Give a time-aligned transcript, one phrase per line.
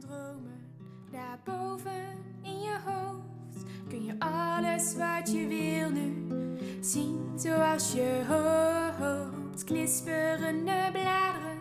[0.00, 0.60] Dromen,
[1.10, 6.26] daarboven in je hoofd, kun je alles wat je wil nu
[6.80, 9.64] zien zoals je hoopt.
[9.64, 11.58] Knisperende bladeren,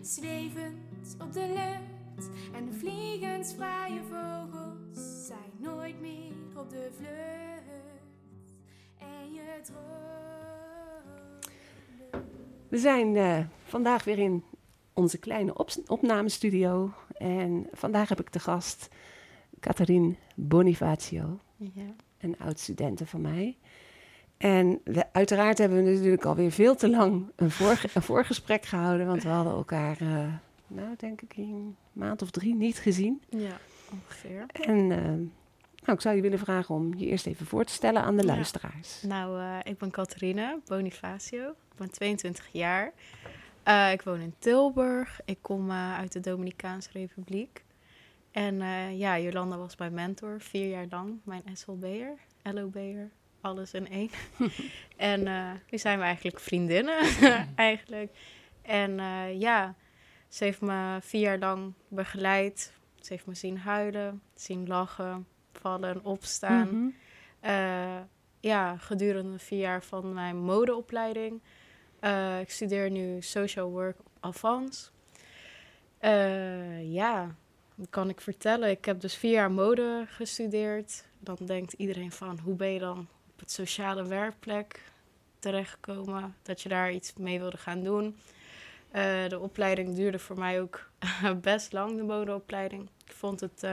[0.00, 8.54] zwevend op de lucht en de vliegensvrije vogels zijn nooit meer op de vlucht.
[8.98, 9.88] En je droomt.
[12.68, 14.44] We zijn eh, vandaag weer in
[14.92, 16.90] onze kleine op- opnamestudio.
[17.18, 18.88] En vandaag heb ik te gast
[19.60, 21.82] Catherine Bonifacio, Ja.
[22.20, 23.56] een oud-studente van mij.
[24.36, 29.06] En we, uiteraard hebben we natuurlijk alweer veel te lang een, voorge- een voorgesprek gehouden,
[29.06, 30.32] want we hadden elkaar, eh,
[30.66, 33.22] nou denk ik, een maand of drie niet gezien.
[33.28, 33.56] ja,
[33.92, 34.46] ongeveer.
[34.52, 35.02] En eh,
[35.84, 38.26] nou, ik zou je willen vragen om je eerst even voor te stellen aan de
[38.26, 38.32] Ja.
[38.34, 39.02] luisteraars.
[39.02, 41.48] Nou, eh, ik ben Catharina Bonifacio.
[41.50, 42.92] Ik ben 22 jaar.
[43.68, 45.20] Eh, ik woon in Tilburg.
[45.24, 47.64] Ik kom eh, uit de Dominicaanse Republiek.
[48.30, 51.20] En eh, ja, Jolanda was mijn mentor, vier jaar lang.
[51.24, 54.10] Mijn SLB'er, LOB'er, alles in één.
[54.96, 55.22] en
[55.70, 56.98] nu zijn we eigenlijk vriendinnen,
[57.54, 58.12] eigenlijk.
[58.62, 58.96] En
[59.38, 59.74] ja,
[60.28, 62.72] ze heeft me vier jaar lang begeleid.
[63.00, 66.92] Ze heeft me zien huilen, zien lachen, vallen, opstaan.
[67.40, 68.02] Mhm.
[68.40, 71.40] Ja, gedurende vier jaar van mijn modeopleiding.
[72.00, 74.90] Eh, ik studeer nu social work Avans.
[75.98, 77.34] Eh, ja,
[77.74, 78.70] wat kan ik vertellen?
[78.70, 81.04] Ik heb dus vier jaar mode gestudeerd.
[81.18, 82.98] Dan denkt iedereen van, hoe ben je dan
[83.32, 84.82] op het sociale werkplek
[85.38, 86.36] terechtgekomen?
[86.42, 88.16] Dat je daar iets mee wilde gaan doen.
[88.90, 90.90] Eh, de opleiding duurde voor mij ook
[91.40, 92.88] best lang, de modeopleiding.
[93.04, 93.66] Ik vond het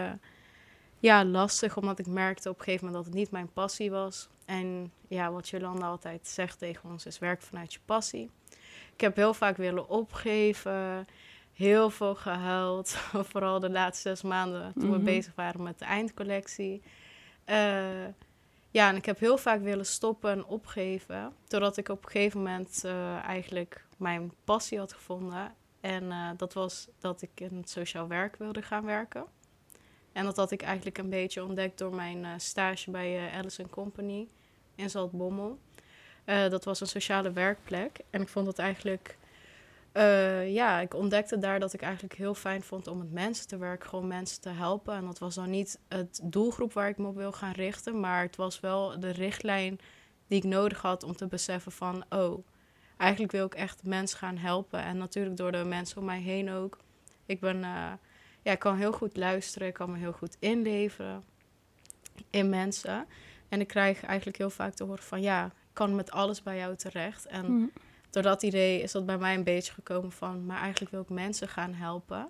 [0.99, 4.29] ja, lastig, omdat ik merkte op een gegeven moment dat het niet mijn passie was.
[4.45, 8.29] En ja, wat Jolanda altijd zegt tegen ons is werk vanuit je passie.
[8.93, 11.05] Ik heb heel vaak willen opgeven,
[11.53, 12.89] heel veel gehuild.
[13.31, 15.03] Vooral de laatste zes maanden toen we Mhm.
[15.05, 16.81] bezig waren met de eindcollectie.
[17.43, 18.05] Eh,
[18.71, 21.33] ja, en ik heb heel vaak willen stoppen en opgeven.
[21.47, 25.53] Totdat ik op een gegeven moment eh, eigenlijk mijn passie had gevonden.
[25.81, 29.25] En eh, dat was dat ik in het sociaal werk wilde gaan werken.
[30.15, 33.69] En dat had ik eigenlijk een beetje ontdekt door mijn eh, stage bij eh, Alice
[33.69, 34.27] Company
[34.75, 35.59] in Zaltbommel.
[36.25, 37.99] Eh, dat was een sociale werkplek.
[38.09, 39.17] En ik vond het eigenlijk...
[40.47, 43.89] ja, ik ontdekte daar dat ik eigenlijk heel fijn vond om met mensen te werken.
[43.89, 44.95] Gewoon mensen te helpen.
[44.95, 47.99] En dat was dan niet het doelgroep waar ik me op wil gaan richten.
[47.99, 49.79] Maar het was wel de richtlijn
[50.27, 52.05] die ik nodig had om te beseffen van...
[52.09, 52.45] Oh,
[52.97, 54.79] eigenlijk wil ik echt mensen gaan helpen.
[54.79, 56.79] En natuurlijk door de mensen om mij heen ook.
[57.25, 57.65] Ik ben...
[58.45, 61.23] ja, ik kan heel goed luisteren, ik kan me heel goed inleveren
[62.29, 63.05] in mensen.
[63.49, 66.57] En ik krijg eigenlijk heel vaak te horen van ja, ik kan met alles bij
[66.57, 67.25] jou terecht.
[67.25, 67.65] En Mhm.
[68.09, 71.09] door dat idee is dat bij mij een beetje gekomen van, maar eigenlijk wil ik
[71.09, 72.29] mensen gaan helpen.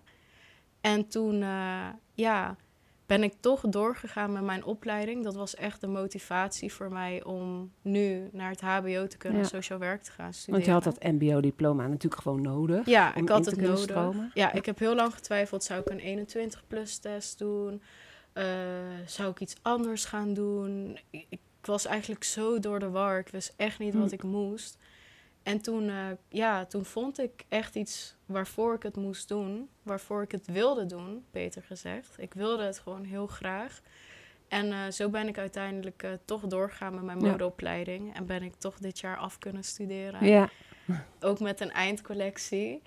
[0.82, 2.56] En toen, eh, ja,
[3.06, 5.24] ben ik toch doorgegaan met mijn opleiding.
[5.24, 9.48] Dat was echt de motivatie voor mij om nu naar het HBO te kunnen, Ja.
[9.48, 10.54] sociaal werk te gaan studeren.
[10.54, 12.86] Want je had dat MBO-diploma natuurlijk gewoon nodig.
[12.86, 13.80] Ja, ik had het nodig.
[13.80, 14.32] stromen.
[14.34, 17.82] Ja, ik heb heel lang getwijfeld, zou ik een 21-plus test doen?
[18.34, 18.46] Eh,
[19.06, 20.98] zou ik iets anders gaan doen?
[21.10, 23.20] Ik, ik was eigenlijk zo door de war.
[23.20, 24.14] Ik wist echt niet wat Hm.
[24.14, 24.78] ik moest.
[25.46, 25.96] En toen, eh,
[26.30, 29.70] ja, toen vond ik echt iets waarvoor ik het moest doen.
[29.84, 32.16] Waarvoor ik het wilde doen, beter gezegd.
[32.18, 33.82] Ik wilde het gewoon heel graag.
[34.48, 37.30] En eh, zo ben ik uiteindelijk eh, toch doorgegaan met mijn Ja.
[37.32, 38.16] modeopleiding.
[38.16, 40.26] En ben ik toch dit jaar af kunnen studeren.
[40.26, 40.50] Ja,
[41.20, 42.82] Ook met een eindcollectie.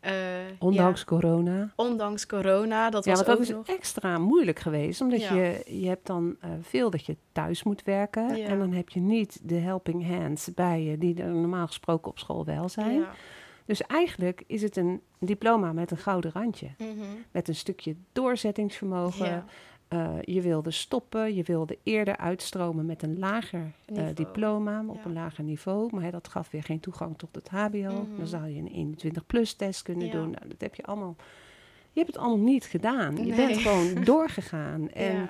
[0.00, 0.12] Eh,
[0.58, 1.72] ondanks ja, corona.
[1.76, 2.90] ondanks corona.
[2.90, 3.76] Dat Ja, was want dat ook is nog...
[3.76, 5.00] extra moeilijk geweest.
[5.00, 5.34] Omdat Ja.
[5.34, 8.36] je, je hebt dan eh, veel dat je thuis moet werken.
[8.36, 8.46] Ja.
[8.46, 12.18] En dan heb je niet de helping hands bij je, die er normaal gesproken op
[12.18, 13.04] school wel zijn.
[13.64, 16.68] Dus eigenlijk is het een diploma met een gouden randje.
[16.78, 16.88] Mhm.
[17.32, 19.44] Met een stukje doorzettingsvermogen.
[19.88, 25.00] Eh, je wilde stoppen, je wilde eerder uitstromen met een lager eh, diploma op Ja.
[25.04, 25.88] een lager niveau.
[25.94, 27.68] Maar hè, dat gaf weer geen toegang tot het HBO.
[28.02, 28.16] Mhm.
[28.16, 30.12] Dan zou je een 21-plus test kunnen Ja.
[30.12, 30.30] doen.
[30.30, 31.16] Nou, dat heb je allemaal.
[31.92, 33.26] Je hebt het allemaal niet gedaan.
[33.26, 34.90] Je bent gewoon doorgegaan.
[34.90, 35.28] En Ja.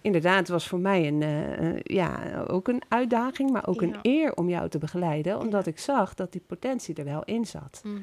[0.00, 3.96] inderdaad, het was voor mij een, eh, eh, ja, ook een uitdaging, maar ook een
[4.02, 5.38] eer om jou te begeleiden.
[5.40, 7.82] Omdat ik zag dat die potentie er wel in zat.
[7.84, 7.96] Mhm.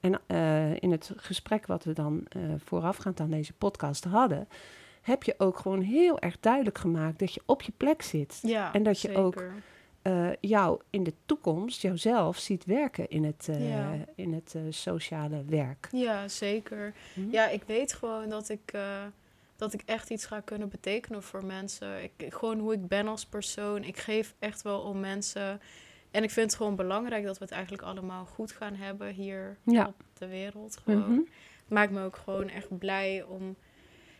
[0.00, 0.20] En
[0.80, 2.24] in het gesprek wat we dan
[2.64, 4.48] voorafgaand aan deze podcast hadden,
[5.06, 8.38] heb je ook gewoon heel erg duidelijk gemaakt dat je op je plek zit.
[8.42, 9.44] Ja, En dat je ook
[10.02, 13.94] eh, jou in de toekomst, jouzelf, ziet werken in het, eh, Ja.
[14.14, 15.88] in het eh, sociale werk.
[15.92, 16.94] Ja, zeker.
[17.14, 17.30] Hm?
[17.30, 18.72] Ja, ik weet gewoon dat ik,
[19.56, 22.02] dat ik echt iets ga kunnen betekenen voor mensen.
[22.02, 23.84] Ik, gewoon hoe ik ben als persoon.
[23.84, 25.60] Ik geef echt wel om mensen.
[26.10, 29.56] En ik vind het gewoon belangrijk dat we het eigenlijk allemaal goed gaan hebben hier
[29.62, 29.86] Ja.
[29.86, 30.76] op de wereld.
[30.84, 31.00] Gewoon.
[31.00, 31.18] Mhm.
[31.60, 33.56] Het maakt me ook gewoon echt blij om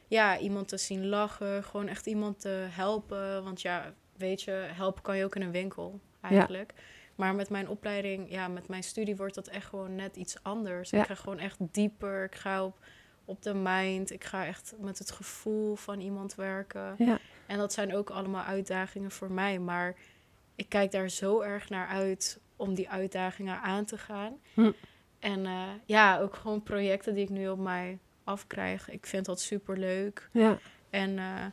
[0.08, 1.64] ja, iemand te zien lachen.
[1.64, 3.44] Gewoon echt iemand te helpen.
[3.44, 6.73] Want ja, weet je, helpen kan je ook in een winkel eigenlijk.
[7.14, 10.91] Maar met mijn opleiding, ja, met mijn studie wordt dat echt gewoon net iets anders.
[10.91, 11.00] Ja.
[11.00, 12.25] Ik ga gewoon echt dieper.
[12.25, 12.79] Ik ga op,
[13.25, 14.11] op de mind.
[14.11, 16.94] Ik ga echt met het gevoel van iemand werken.
[16.99, 17.19] Ja.
[17.47, 19.59] En dat zijn ook allemaal uitdagingen voor mij.
[19.59, 19.97] Maar
[20.55, 24.38] ik kijk daar zo erg naar uit om die uitdagingen aan te gaan.
[24.55, 24.73] Hm.
[25.19, 28.90] En eh, ja, ook gewoon projecten die ik nu op mij afkrijg.
[28.90, 30.28] Ik vind dat super leuk.
[30.32, 30.58] Ja.
[30.90, 31.44] En eh,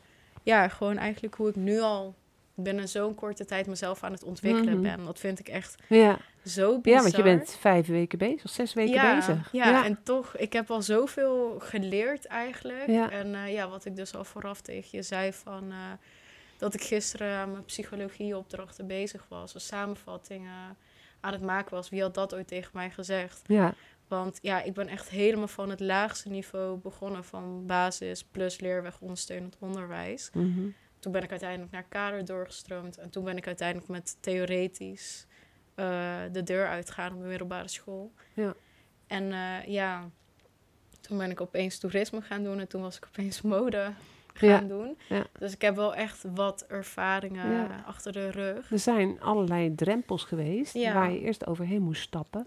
[0.43, 2.15] ja, gewoon eigenlijk hoe ik nu al
[2.55, 4.81] binnen zo'n korte tijd mezelf aan het ontwikkelen Mhm.
[4.81, 5.05] ben.
[5.05, 6.17] Dat vind ik echt Ja.
[6.45, 6.97] zo bizar.
[6.97, 9.49] ja, want je bent vijf weken bezig, zes weken ja, bezig.
[9.51, 12.87] Ja, en toch, ik heb al zoveel geleerd eigenlijk.
[12.87, 13.11] Ja.
[13.11, 15.71] En eh, ja, wat ik dus al vooraf tegen je zei van...
[15.71, 15.77] eh,
[16.57, 19.53] dat ik gisteren aan mijn psychologieopdrachten bezig was.
[19.53, 20.51] Een samenvatting eh,
[21.19, 21.89] aan het maken was.
[21.89, 23.41] Wie had dat ooit tegen mij gezegd?
[23.47, 23.73] ja.
[24.13, 27.23] Want ja, ik ben echt helemaal van het laagste niveau begonnen.
[27.23, 30.29] Van basis plus leerweg ondersteunend onderwijs.
[30.33, 30.67] Mhm.
[30.99, 32.97] Toen ben ik uiteindelijk naar kader doorgestroomd.
[32.97, 35.25] En toen ben ik uiteindelijk met theoretisch
[35.75, 38.11] eh, de deur uitgegaan op de middelbare school.
[38.33, 38.55] Ja.
[39.07, 40.09] En eh, ja,
[41.01, 42.59] toen ben ik opeens toerisme gaan doen.
[42.59, 43.93] En toen was ik opeens mode
[44.33, 44.59] gaan Ja.
[44.59, 44.97] doen.
[45.09, 45.23] Ja.
[45.39, 47.67] Dus ik heb wel echt wat ervaringen Ja.
[47.87, 48.71] achter de rug.
[48.71, 52.43] Er zijn allerlei drempels geweest waar je eerst overheen moest stappen.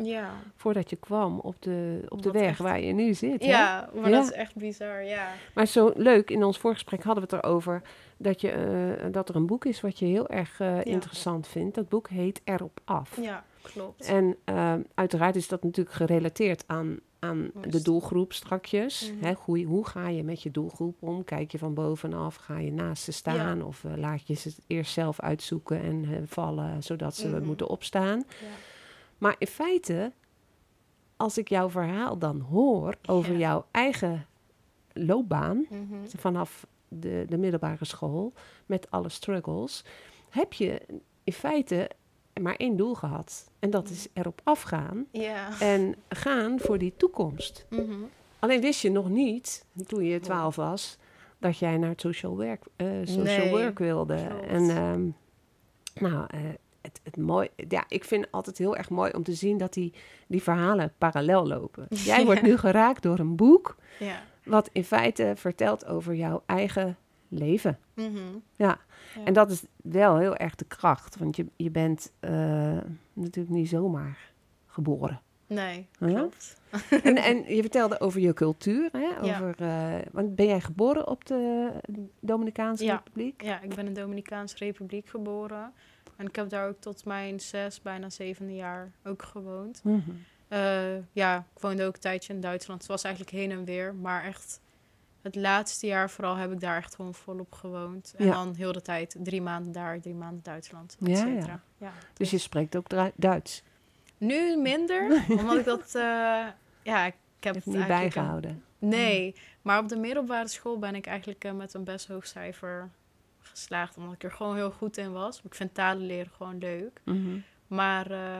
[0.56, 3.42] Voordat je kwam op de, op de Wat weg echt- waar je nu zit.
[3.42, 3.48] hè?
[3.50, 5.28] ja maar dat is echt bizar, ja.
[5.54, 7.82] Maar zo leuk, in ons voorgesprek hadden we het erover
[8.16, 11.74] dat, je, eh, dat er een boek is wat je heel erg eh, interessant vindt.
[11.74, 13.20] Dat boek heet Erop Af.
[13.20, 14.06] Ja, klopt.
[14.06, 19.12] En eh, uiteraard is dat natuurlijk gerelateerd aan, aan de doelgroep strakjes.
[19.12, 19.24] Mhm.
[19.24, 21.24] Hè, hoe, hoe ga je met je doelgroep om?
[21.24, 22.34] Kijk je van bovenaf?
[22.36, 23.62] Ga je naast ze staan?
[23.62, 27.44] Of eh, laat je ze eerst zelf uitzoeken en eh, vallen zodat ze Mhm.
[27.46, 28.18] moeten opstaan?
[28.18, 28.46] Ja.
[29.18, 30.12] Maar in feite,
[31.16, 33.38] als ik jouw verhaal dan hoor over Ja.
[33.38, 34.26] jouw eigen
[34.92, 36.06] loopbaan Mhm.
[36.06, 38.32] vanaf de, de middelbare school
[38.66, 39.84] met alle struggles,
[40.30, 40.82] heb je
[41.24, 41.90] in feite
[42.42, 43.50] maar één doel gehad.
[43.58, 45.60] En dat is erop afgaan Ja.
[45.60, 47.66] en gaan voor die toekomst.
[47.70, 47.92] Mhm.
[48.38, 50.98] Alleen wist je nog niet, toen je twaalf was,
[51.38, 54.26] dat jij naar het social work, eh, social Nee, work wilde.
[54.28, 54.46] klopt.
[54.46, 55.08] En ehm,
[56.10, 56.40] nou, eh,
[56.80, 59.72] het, het mooi, ja, ik vind het altijd heel erg mooi om te zien dat
[59.72, 59.92] die,
[60.26, 61.86] die verhalen parallel lopen.
[62.04, 64.22] Jij wordt nu geraakt door een boek Ja.
[64.44, 66.96] wat in feite vertelt over jouw eigen
[67.28, 67.78] leven.
[67.94, 68.16] Mhm.
[68.56, 68.78] Ja,
[69.14, 69.24] Ja.
[69.24, 72.30] en dat is wel heel erg de kracht, want je, je bent eh,
[73.12, 74.18] natuurlijk niet zomaar
[74.66, 75.20] geboren.
[75.48, 76.06] Nee, Ja?
[76.06, 76.60] klopt.
[77.02, 79.26] en, en je vertelde over je cultuur, hè?
[79.26, 79.34] Ja.
[79.40, 81.70] Over, eh, want ben jij geboren op de
[82.20, 82.84] Dominicaanse.
[82.90, 83.42] Republiek?
[83.42, 85.72] Ja, ik ben in de Dominicaanse Republiek geboren.
[86.16, 89.80] En ik heb daar ook tot mijn zes, bijna zevende jaar ook gewoond.
[89.84, 90.00] Mhm.
[90.48, 92.80] Eh, ja, ik woonde ook een tijdje in Duitsland.
[92.80, 93.94] Het was eigenlijk heen en weer.
[93.94, 94.60] Maar echt
[95.26, 98.14] het laatste jaar vooral heb ik daar echt gewoon volop gewoond.
[98.16, 98.32] En Ja.
[98.32, 101.60] dan heel de tijd drie maanden daar, drie maanden Duitsland, et Ja, cetera.
[101.78, 101.92] Ja.
[102.14, 103.62] Dus je spreekt ook Duits?
[104.18, 105.94] Nu minder, omdat ik dat...
[105.94, 106.46] eh,
[106.82, 108.14] ja, ik heb het je niet eigenlijk...
[108.14, 108.64] bijgehouden?
[108.78, 112.90] Nee, maar op de middelbare school ben ik eigenlijk eh, met een best hoog cijfer
[113.40, 113.96] geslaagd.
[113.96, 115.40] Omdat ik er gewoon heel goed in was.
[115.44, 117.00] Ik vind talen leren gewoon leuk.
[117.04, 117.38] Mhm.
[117.66, 118.38] Maar eh,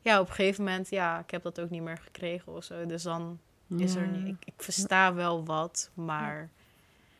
[0.00, 2.86] ja, op een gegeven moment, ja, ik heb dat ook niet meer gekregen of zo.
[2.86, 3.38] Dus dan
[3.76, 4.26] is er niet.
[4.28, 6.50] Ik, ik versta wel wat, maar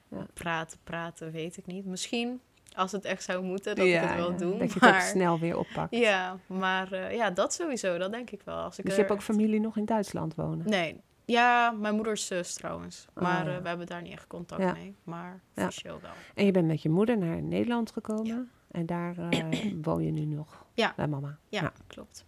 [0.08, 0.26] Ja.
[0.34, 1.84] praten, praten, weet ik niet.
[1.84, 2.40] Misschien
[2.74, 4.58] als het echt zou moeten, dat Ja, ik het wel ja, doe.
[4.58, 5.94] Dat je maar, het ook snel weer oppakt.
[5.96, 8.56] Ja, maar eh, ja, dat sowieso, dat denk ik wel.
[8.56, 10.68] Als ik Dus je hebt ook familie nog in Duitsland wonen?
[10.68, 11.00] Nee.
[11.24, 13.06] Ja, mijn moeders zus trouwens.
[13.14, 13.56] Oh, Maar ja.
[13.56, 14.94] eh, we hebben daar niet echt contact mee.
[15.04, 16.10] Maar officieel wel.
[16.34, 18.50] En je bent met je moeder naar Nederland gekomen?
[18.70, 20.92] En daar eh, woon je nu nog Ja.
[20.96, 21.38] bij mama?
[21.48, 21.72] Ja, Ja.
[21.86, 22.24] klopt.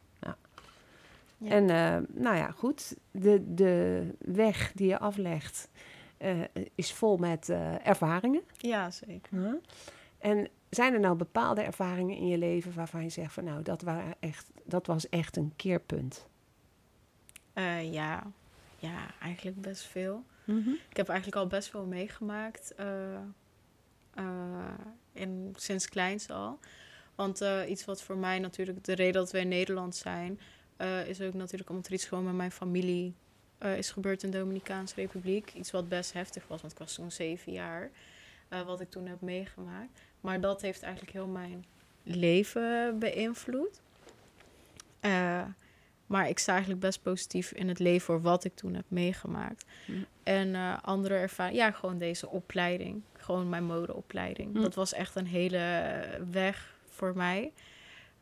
[1.40, 1.50] Ja.
[1.50, 5.68] En eh, nou ja, goed, de, de weg die je aflegt
[6.16, 6.40] eh,
[6.74, 8.42] is vol met eh, ervaringen.
[8.56, 9.58] Ja, zeker.
[10.18, 13.82] En zijn er nou bepaalde ervaringen in je leven waarvan je zegt van nou, dat,
[13.82, 16.28] waren echt, dat was echt een keerpunt?
[17.90, 18.22] Ja.
[18.78, 20.24] ja, eigenlijk best veel.
[20.88, 22.74] Ik heb eigenlijk al best veel meegemaakt.
[25.12, 26.58] in, sinds kleins al.
[27.14, 30.40] Want iets wat voor mij natuurlijk de reden dat we in Nederland zijn,
[30.80, 33.14] eh, is ook natuurlijk omdat er iets gewoon met mijn familie
[33.58, 35.52] eh, is gebeurd in de Dominicaanse Republiek.
[35.54, 37.90] Iets wat best heftig was, want ik was toen zeven jaar.
[38.48, 40.00] eh, wat ik toen heb meegemaakt.
[40.20, 41.64] Maar dat heeft eigenlijk heel mijn
[42.02, 43.80] leven beïnvloed.
[46.06, 49.64] Maar ik sta eigenlijk best positief in het leven voor wat ik toen heb meegemaakt.
[49.86, 49.92] Hm.
[50.22, 53.02] En andere ervaring, ja, gewoon deze opleiding.
[53.12, 54.54] Gewoon mijn modeopleiding.
[54.54, 54.60] Hm.
[54.62, 57.52] Dat was echt een hele weg voor mij.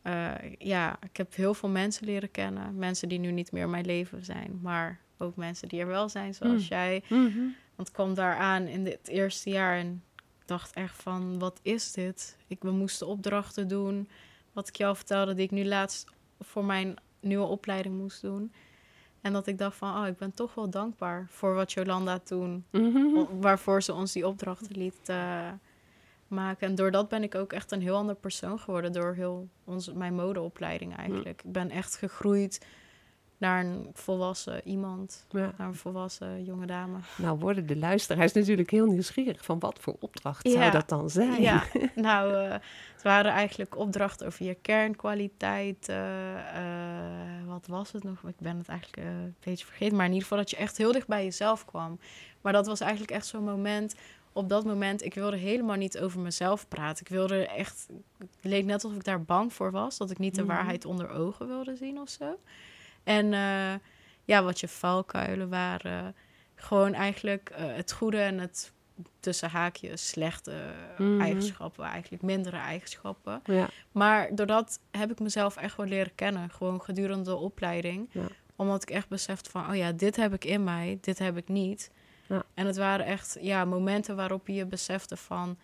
[0.01, 2.75] Eh, ja, ik heb heel veel mensen leren kennen.
[2.77, 4.59] Mensen die nu niet meer in mijn leven zijn.
[4.61, 6.73] Maar ook mensen die er wel zijn, zoals Hm.
[6.73, 7.03] jij.
[7.75, 10.03] Want ik kwam daar aan in dit eerste jaar en
[10.45, 12.37] dacht echt van, wat is dit?
[12.47, 14.09] Ik, we moesten opdrachten doen.
[14.53, 16.05] Wat ik jou vertelde, die ik nu laatst
[16.39, 18.51] voor mijn nieuwe opleiding moest doen.
[19.21, 22.65] En dat ik dacht van, oh, ik ben toch wel dankbaar voor wat Jolanda toen,
[22.71, 23.39] Mhm.
[23.39, 25.47] waarvoor ze ons die opdrachten liet eh,
[26.29, 26.67] maken.
[26.67, 29.95] En door dat ben ik ook echt een heel ander persoon geworden, door heel onze,
[29.97, 31.41] mijn modeopleiding eigenlijk.
[31.43, 32.65] Ik ben echt gegroeid
[33.37, 35.53] naar een volwassen iemand, Ja.
[35.57, 36.97] naar een volwassen jonge dame.
[37.17, 40.53] Nou worden de luisteraars natuurlijk heel nieuwsgierig van wat voor opdracht Ja.
[40.53, 41.41] zou dat dan zijn?
[41.41, 41.63] Ja,
[41.95, 42.51] nou, eh,
[42.93, 45.89] het waren eigenlijk opdrachten over je kernkwaliteit.
[45.89, 48.23] eh, eh, wat was het nog?
[48.27, 49.95] Ik ben het eigenlijk een beetje vergeten.
[49.95, 51.99] Maar in ieder geval dat je echt heel dicht bij jezelf kwam.
[52.41, 53.95] Maar dat was eigenlijk echt zo'n moment.
[54.33, 57.05] Op dat moment, ik wilde helemaal niet over mezelf praten.
[57.05, 57.87] Ik wilde echt...
[58.17, 59.97] Het leek net alsof ik daar bang voor was.
[59.97, 60.51] Dat ik niet de Mhm.
[60.51, 62.39] waarheid onder ogen wilde zien of zo.
[63.03, 63.73] En eh,
[64.25, 66.15] ja, wat je valkuilen waren.
[66.55, 68.71] Gewoon eigenlijk eh, het goede en het
[69.19, 70.53] tussen haakjes slechte
[70.97, 71.21] Mhm.
[71.21, 73.41] eigenschappen, eigenlijk mindere eigenschappen.
[73.43, 73.67] Ja.
[73.91, 78.09] Maar doordat heb ik mezelf echt wel leren kennen, gewoon gedurende de opleiding.
[78.11, 78.27] Ja.
[78.55, 81.47] Omdat ik echt besefte van, oh ja, dit heb ik in mij, dit heb ik
[81.47, 81.91] niet.
[82.29, 82.43] Ja.
[82.53, 85.57] En het waren echt ja, momenten waarop je je besefte van,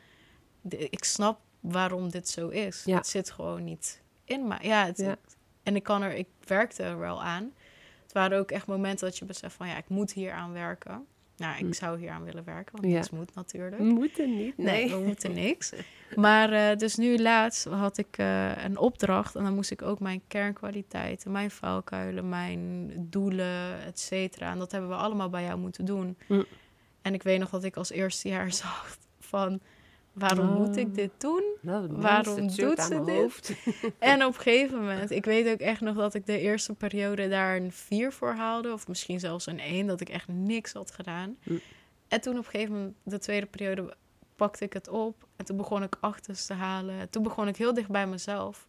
[0.69, 2.83] ik snap waarom dit zo is.
[2.85, 2.95] Ja.
[2.97, 4.59] Het zit gewoon niet in mij.
[4.61, 5.15] Ja, het, Ja.
[5.63, 7.53] en ik kan er, ik werkte er wel aan.
[8.03, 11.05] Het waren ook echt momenten dat je beseft van, ja, ik moet hier aan werken.
[11.37, 11.71] Nou, ik Hm.
[11.73, 12.97] zou hier aan willen werken, want Ja.
[12.97, 13.81] niets moet natuurlijk.
[13.81, 14.95] Moeten niet, Nee, nee.
[14.99, 15.73] we moeten niks.
[16.15, 19.99] Maar eh, dus nu laatst had ik eh, een opdracht en dan moest ik ook
[19.99, 24.51] mijn kernkwaliteiten, mijn valkuilen, mijn doelen, et cetera.
[24.51, 26.17] En dat hebben we allemaal bij jou moeten doen.
[26.27, 26.43] Hm.
[27.01, 29.59] En ik weet nog dat ik als eerstejaar zag van
[30.15, 30.55] waarom Oh.
[30.55, 31.43] moet ik dit doen?
[31.61, 33.15] Nou, Waarom doet ze dit?
[33.15, 33.53] hoofd.
[33.99, 37.29] En op een gegeven moment, ik weet ook echt nog dat ik de eerste periode
[37.29, 40.91] daar een 4 voor haalde, of misschien zelfs een 1, dat ik echt niks had
[40.91, 41.37] gedaan.
[41.43, 41.53] Hm.
[42.07, 43.93] En toen op een gegeven moment, de tweede periode,
[44.35, 47.09] pakte ik het op en toen begon ik achters te halen.
[47.09, 48.65] Toen begon ik heel dicht bij mezelf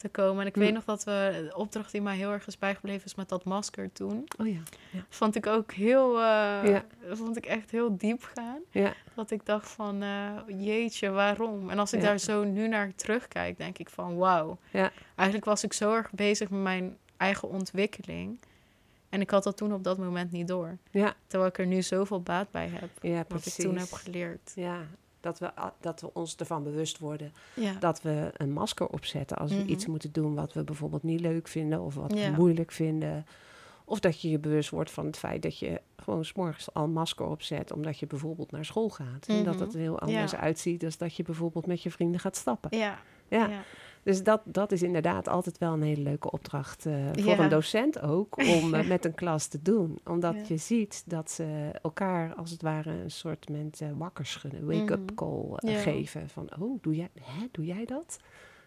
[0.00, 0.40] te komen.
[0.40, 3.14] En ik weet nog dat we, de opdracht die mij heel erg is bijgebleven is
[3.14, 4.28] met dat masker toen.
[4.38, 4.60] Oh ja,
[5.08, 6.22] Vond ik ook heel, eh,
[6.70, 6.84] Ja.
[7.10, 8.58] vond ik echt heel diep gaan.
[8.70, 8.92] ja.
[9.14, 11.70] Dat ik dacht van, eh, jeetje, waarom?
[11.70, 12.06] En als ik Ja.
[12.06, 14.58] daar zo nu naar terugkijk, denk ik van, wauw.
[14.70, 14.90] Ja.
[15.14, 18.38] Eigenlijk was ik zo erg bezig met mijn eigen ontwikkeling.
[19.08, 20.76] En ik had dat toen op dat moment niet door.
[20.90, 22.88] Ja, Terwijl ik er nu zoveel baat bij heb.
[23.00, 24.52] ja, Wat ik toen heb geleerd.
[24.54, 24.78] Ja,
[25.20, 25.50] dat we,
[25.80, 27.72] dat we ons ervan bewust worden Ja.
[27.78, 29.68] dat we een masker opzetten als we Mhm.
[29.68, 32.30] iets moeten doen wat we bijvoorbeeld niet leuk vinden of wat Ja.
[32.30, 33.26] we moeilijk vinden.
[33.84, 36.92] Of dat je je bewust wordt van het feit dat je gewoon s'morgens al een
[36.92, 39.26] masker opzet omdat je bijvoorbeeld naar school gaat.
[39.26, 39.62] En dat Mhm.
[39.64, 40.38] het er heel anders Ja.
[40.38, 42.78] uitziet dan dat je bijvoorbeeld met je vrienden gaat stappen.
[42.78, 42.98] Ja.
[43.28, 43.50] Ja.
[44.02, 47.38] Dus dat, dat is inderdaad altijd wel een hele leuke opdracht eh, voor Ja.
[47.38, 49.98] een docent ook, om eh, met een klas te doen.
[50.04, 50.42] Omdat Ja.
[50.48, 54.98] je ziet dat ze elkaar als het ware een soort moment eh, wakker schudden, wake-up
[55.00, 55.14] Mhm.
[55.14, 55.78] call Ja.
[55.78, 56.28] geven.
[56.28, 58.18] Van, oh, doe jij, hè, doe jij dat?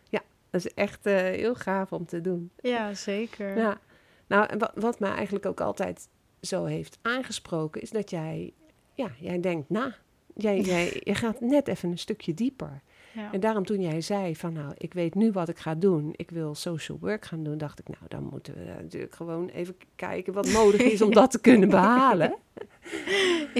[0.09, 2.51] Ja, dat is echt heel gaaf om te doen.
[2.61, 3.57] Ja, zeker.
[3.57, 3.79] Ja.
[4.27, 6.07] Nou, en wat, wat mij eigenlijk ook altijd
[6.41, 8.53] zo heeft aangesproken, is dat jij,
[8.93, 9.95] ja, jij denkt na.
[10.35, 12.81] Jij, jij, je gaat net even een stukje dieper.
[13.13, 13.31] Ja.
[13.31, 16.13] En daarom toen jij zei van nou, ik weet nu wat ik ga doen.
[16.15, 17.57] Ik wil social work gaan doen.
[17.57, 21.31] Dacht ik, nou, dan moeten we natuurlijk gewoon even kijken wat nodig is om dat
[21.31, 22.35] te kunnen behalen.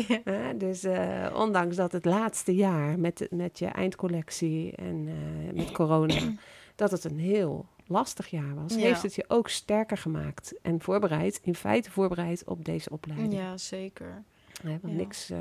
[0.08, 0.54] Ja.
[0.54, 6.20] Dus eh, ondanks dat het laatste jaar met, met je eindcollectie en eh, met corona,
[6.76, 11.40] dat het een heel lastig jaar was, heeft het je ook sterker gemaakt en voorbereid,
[11.44, 13.34] in feite voorbereid op deze opleiding.
[13.34, 14.24] ja, zeker.
[14.64, 15.40] Want niks eh,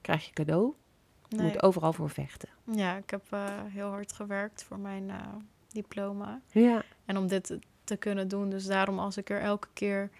[0.00, 0.74] krijg je cadeau.
[1.30, 1.46] Je Nee.
[1.52, 2.48] moet overal voor vechten.
[2.72, 5.16] Ja, ik heb eh, heel hard gewerkt voor mijn eh,
[5.68, 6.40] diploma.
[6.52, 8.50] Ja, En om dit te kunnen doen.
[8.50, 10.10] Dus daarom als ik er elke keer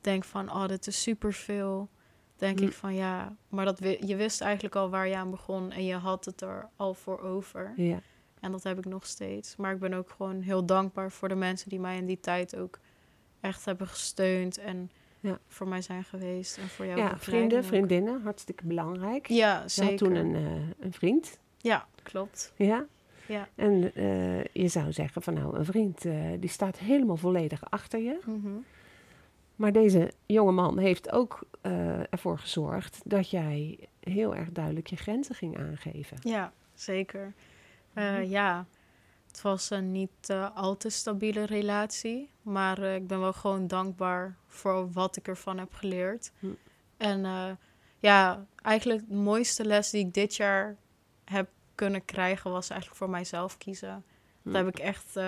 [0.00, 1.88] denk van, oh, dit is superveel,
[2.36, 2.64] denk Hm.
[2.64, 5.94] ik van ja, maar dat je wist eigenlijk al waar je aan begon en je
[5.94, 7.72] had het er al voor over.
[7.76, 8.00] Ja.
[8.40, 9.56] En dat heb ik nog steeds.
[9.56, 12.56] Maar ik ben ook gewoon heel dankbaar voor de mensen die mij in die tijd
[12.56, 12.78] ook
[13.40, 15.38] echt hebben gesteund en Ja.
[15.48, 16.98] voor mij zijn geweest en voor jou.
[16.98, 19.26] ja, vrienden, vriendinnen, hartstikke belangrijk.
[19.28, 19.90] Ja, Je zeker.
[19.90, 22.52] had toen een, eh, een vriend, Ja, klopt.
[22.56, 22.84] ja.
[23.26, 23.48] Ja.
[23.54, 28.00] En eh, je zou zeggen van nou, een vriend eh, die staat helemaal volledig achter
[28.00, 28.18] je.
[28.26, 28.52] Mhm.
[29.56, 31.40] Maar deze jonge man heeft ook
[32.10, 36.16] ervoor gezorgd dat jij heel erg duidelijk je grenzen ging aangeven.
[36.22, 37.32] Ja, zeker.
[37.92, 38.22] Mhm.
[38.22, 38.66] Ja,
[39.38, 42.30] het was een niet eh, al te stabiele relatie.
[42.42, 46.32] Maar eh, ik ben wel gewoon dankbaar voor wat ik ervan heb geleerd.
[46.38, 46.46] Hm.
[46.96, 47.50] En eh,
[47.98, 50.76] ja, eigenlijk de mooiste les die ik dit jaar
[51.24, 52.50] heb kunnen krijgen...
[52.50, 54.04] was eigenlijk voor mijzelf kiezen.
[54.42, 54.52] Hm.
[54.52, 55.18] Dat heb ik echt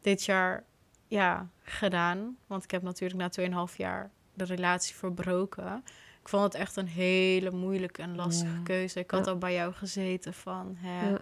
[0.00, 0.64] dit jaar
[1.06, 2.36] ja, gedaan.
[2.46, 5.84] Want ik heb natuurlijk na 2,5 jaar de relatie verbroken.
[6.20, 8.62] Ik vond het echt een hele moeilijke en lastige Ja.
[8.62, 8.98] keuze.
[9.00, 9.30] Ik had Ja.
[9.30, 10.76] al bij jou gezeten van...
[10.78, 11.18] Hè, Ja.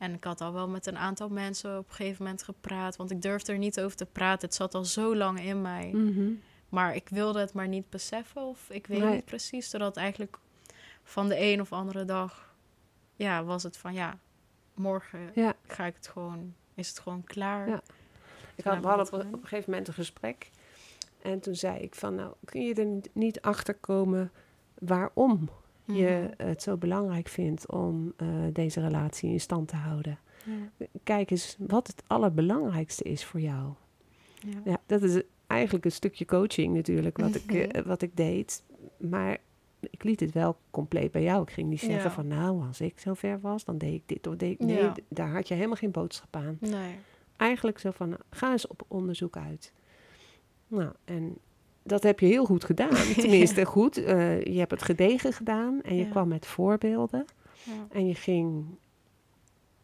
[0.00, 2.96] En ik had al wel met een aantal mensen op een gegeven moment gepraat.
[2.96, 4.48] Want ik durfde er niet over te praten.
[4.48, 5.90] Het zat al zo lang in mij.
[5.94, 6.30] Mhm.
[6.68, 8.42] Maar ik wilde het maar niet beseffen.
[8.42, 9.14] Of ik weet Nee.
[9.14, 9.70] niet precies.
[9.70, 10.38] Doordat eigenlijk
[11.02, 12.54] van de een of andere dag...
[13.16, 14.18] Ja, was het van ja,
[14.74, 15.54] morgen Ja.
[15.66, 16.54] ga ik het gewoon...
[16.74, 17.68] Is het gewoon klaar.
[17.68, 17.82] Ja.
[18.54, 20.50] Ik had, we hadden op, op een gegeven moment een gesprek.
[21.22, 24.32] En toen zei ik van, nou, kun je er niet achter komen
[24.78, 25.48] waarom
[25.94, 26.48] je Mhm.
[26.48, 30.18] het zo belangrijk vindt om eh, deze relatie in stand te houden?
[30.44, 30.86] Ja.
[31.04, 33.72] Kijk eens wat het allerbelangrijkste is voor jou.
[34.40, 34.60] Ja.
[34.64, 38.62] Ja, dat is eigenlijk een stukje coaching natuurlijk, wat ik, eh, wat ik deed.
[38.98, 39.38] Maar
[39.90, 41.42] ik liet het wel compleet bij jou.
[41.42, 42.10] Ik ging niet zeggen Ja.
[42.10, 44.58] van, nou, als ik zo ver was, dan deed ik dit of deed ik...
[44.66, 44.94] Nee, Ja.
[45.08, 46.56] daar had je helemaal geen boodschap aan.
[46.60, 46.94] Nee.
[47.36, 49.72] Eigenlijk zo van, ga eens op onderzoek uit.
[50.66, 51.38] Nou, en
[51.90, 53.12] dat heb je heel goed gedaan.
[53.16, 53.96] Tenminste, goed.
[54.04, 56.10] eh, je hebt het gedegen gedaan en je Ja.
[56.10, 57.24] kwam met voorbeelden.
[57.62, 57.72] Ja.
[57.90, 58.64] En je ging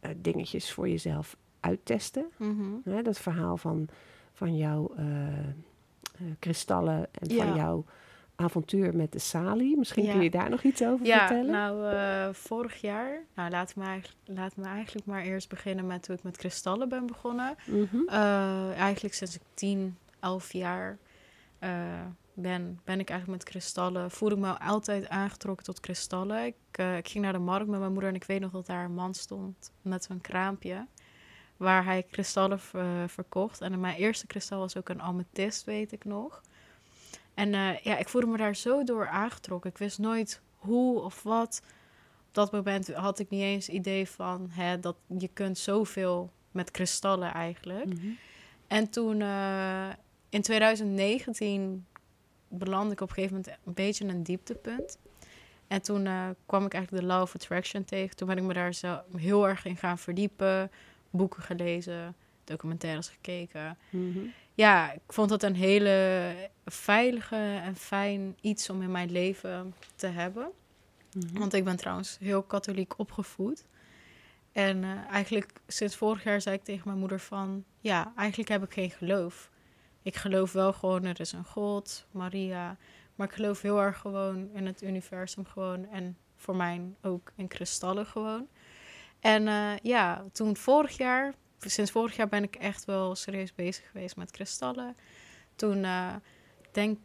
[0.00, 2.26] eh, dingetjes voor jezelf uittesten.
[2.84, 3.88] Hè, dat verhaal van,
[4.32, 5.04] van jouw eh,
[6.38, 7.54] kristallen en van Ja.
[7.54, 7.84] jouw
[8.36, 9.76] avontuur met de salie.
[9.76, 10.12] Misschien Ja.
[10.12, 11.52] kun je daar nog iets over Ja, vertellen?
[11.52, 13.22] nou, eh, vorig jaar...
[13.34, 16.88] Nou, laat me, eigenlijk, laat me eigenlijk maar eerst beginnen met hoe ik met kristallen
[16.88, 17.54] ben begonnen.
[17.66, 18.08] Mhm.
[18.76, 20.98] Eigenlijk sinds ik 10, 11 jaar
[21.66, 24.10] eh, ben, ben ik eigenlijk met kristallen.
[24.10, 26.44] Voel ik me altijd aangetrokken tot kristallen.
[26.44, 28.66] Ik, eh, ik ging naar de markt met mijn moeder en ik weet nog dat
[28.66, 30.86] daar een man stond met zo'n kraampje.
[31.56, 33.60] Waar hij kristallen ver- verkocht.
[33.60, 36.42] En mijn eerste kristal was ook een amethyst, weet ik nog.
[37.34, 39.70] En eh, ja, ik voelde me daar zo door aangetrokken.
[39.70, 41.62] Ik wist nooit hoe of wat.
[42.28, 46.70] Op dat moment had ik niet eens idee van hè, dat je kunt zoveel met
[46.70, 47.86] kristallen eigenlijk.
[47.86, 48.06] Mhm.
[48.66, 49.88] En toen eh,
[50.36, 51.86] in 2019
[52.48, 54.98] belandde ik op een gegeven moment een beetje in een dieptepunt.
[55.66, 58.16] En toen eh, kwam ik eigenlijk de Law of Attraction tegen.
[58.16, 60.70] Toen ben ik me daar zo heel erg in gaan verdiepen.
[61.10, 63.78] Boeken gelezen, documentaires gekeken.
[63.90, 64.18] Mhm.
[64.54, 70.06] Ja, ik vond het een hele veilige en fijn iets om in mijn leven te
[70.06, 70.48] hebben.
[71.12, 71.38] Mhm.
[71.38, 73.64] Want ik ben trouwens heel katholiek opgevoed.
[74.52, 77.64] En eh, eigenlijk sinds vorig jaar zei ik tegen mijn moeder van...
[77.80, 79.50] Ja, eigenlijk heb ik geen geloof.
[80.06, 82.76] Ik geloof wel gewoon, er is een God, Maria.
[83.14, 85.86] Maar ik geloof heel erg gewoon in het universum gewoon.
[85.86, 88.46] En voor mij ook in kristallen gewoon.
[89.20, 91.34] En eh, ja, toen vorig jaar...
[91.60, 94.96] Sinds vorig jaar ben ik echt wel serieus bezig geweest met kristallen.
[95.56, 96.14] Toen, eh,
[96.72, 96.98] denk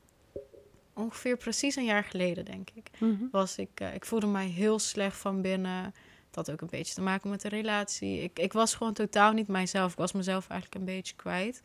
[0.93, 3.23] ongeveer precies een jaar geleden, denk ik Mhm.
[3.31, 5.93] was ik, eh, ik voelde mij heel slecht van binnen.
[6.29, 8.21] Dat had ook een beetje te maken met de relatie.
[8.21, 9.91] Ik, ik was gewoon totaal niet mijzelf.
[9.91, 11.61] Ik was mezelf eigenlijk een beetje kwijt.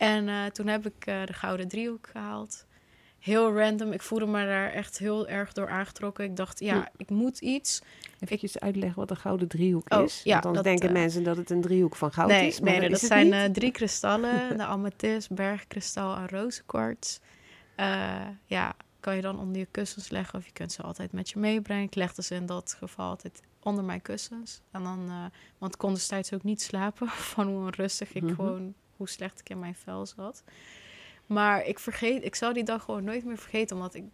[0.00, 2.66] En eh, toen heb ik eh, de Gouden Driehoek gehaald.
[3.18, 3.92] Heel random.
[3.92, 6.24] Ik voelde me daar echt heel erg door aangetrokken.
[6.24, 6.86] Ik dacht, ja, Hm.
[6.96, 7.82] ik moet iets.
[8.20, 10.20] Even uitleggen wat een gouden driehoek Oh, is.
[10.24, 12.60] ja, Want dan dat, denken eh, mensen dat het een driehoek van goud nee, is.
[12.60, 14.48] Maar nee, nee, dat dat is het zijn drie kristallen.
[14.58, 17.20] De amethyst, bergkristal en rozenkwarts.
[18.46, 21.38] Ja, kan je dan onder je kussens leggen of je kunt ze altijd met je
[21.38, 21.84] meebrengen.
[21.84, 24.60] Ik legde ze in dat geval altijd onder mijn kussens.
[24.70, 25.10] En dan,
[25.58, 28.34] want ik kon destijds ook niet slapen van hoe onrustig ik Mhm.
[28.34, 30.42] gewoon, hoe slecht ik in mijn vel zat.
[31.26, 34.04] Maar ik vergeet, ik zou die dag gewoon nooit meer vergeten, omdat ik,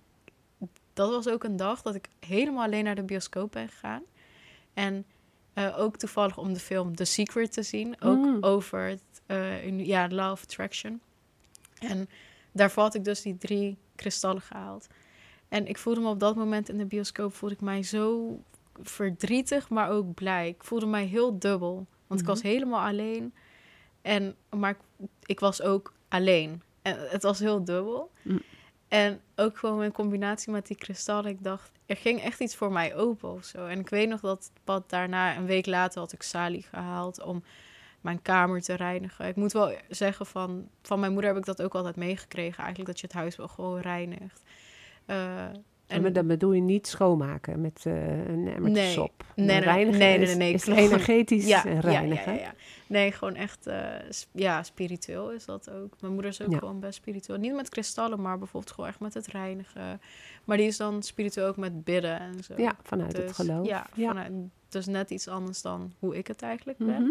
[0.92, 4.02] dat was ook een dag dat ik helemaal alleen naar de bioscoop ben gegaan.
[4.74, 5.04] En
[5.52, 8.36] eh, ook toevallig om de film The Secret te zien, ook Mm.
[8.42, 11.00] over het, eh, ja, Law of Attraction.
[11.78, 12.08] En
[12.52, 14.86] daarvoor had ik dus die drie kristallen gehaald.
[15.48, 18.38] En ik voelde me op dat moment in de bioscoop, voelde ik mij zo
[18.82, 20.48] verdrietig, maar ook blij.
[20.48, 22.46] Ik voelde mij heel dubbel, want ik was Mhm.
[22.48, 23.34] helemaal alleen.
[24.06, 24.76] En, maar
[25.24, 26.62] ik, was ook alleen.
[26.82, 28.10] En het was heel dubbel.
[28.22, 28.42] Mm.
[28.88, 31.30] En ook gewoon in combinatie met die kristallen.
[31.30, 33.66] Ik dacht, er ging echt iets voor mij open of zo.
[33.66, 37.44] En ik weet nog dat pad daarna, een week later, had ik Sally gehaald om
[38.00, 39.26] mijn kamer te reinigen.
[39.26, 42.58] Ik moet wel zeggen, van, van mijn moeder heb ik dat ook altijd meegekregen.
[42.58, 44.42] Eigenlijk dat je het huis wel gewoon reinigt.
[45.06, 45.46] Eh,
[45.86, 48.92] En maar dan bedoel je niet schoonmaken met eh, een emmertje Nee.
[48.92, 49.24] sop.
[49.34, 50.80] Nee, nee, reinigen nee, nee, is, nee, is klopt.
[50.80, 52.34] energetisch ja, reinigen.
[52.34, 52.54] Ja, ja.
[52.86, 53.84] Nee, gewoon echt, eh,
[54.32, 55.94] ja, spiritueel is dat ook.
[56.00, 57.38] Mijn moeder is ook gewoon best spiritueel.
[57.38, 60.00] Niet met kristallen, maar bijvoorbeeld gewoon echt met het reinigen.
[60.44, 62.54] Maar die is dan spiritueel ook met bidden en zo.
[62.56, 63.66] Ja, vanuit Dus, het geloof.
[63.66, 64.32] Ja, Vanuit,
[64.68, 67.02] dus net iets anders dan hoe ik het eigenlijk ben.
[67.02, 67.10] Mhm.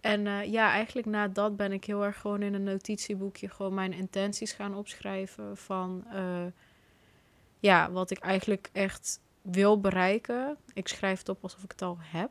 [0.00, 3.74] En eh, ja, eigenlijk na dat ben ik heel erg gewoon in een notitieboekje gewoon
[3.74, 6.44] mijn intenties gaan opschrijven van eh,
[7.64, 10.56] ja, wat ik eigenlijk echt wil bereiken.
[10.72, 12.30] Ik schrijf het op alsof ik het al heb.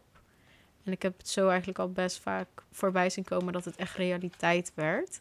[0.84, 3.96] En ik heb het zo eigenlijk al best vaak voorbij zien komen dat het echt
[3.96, 5.20] realiteit werd.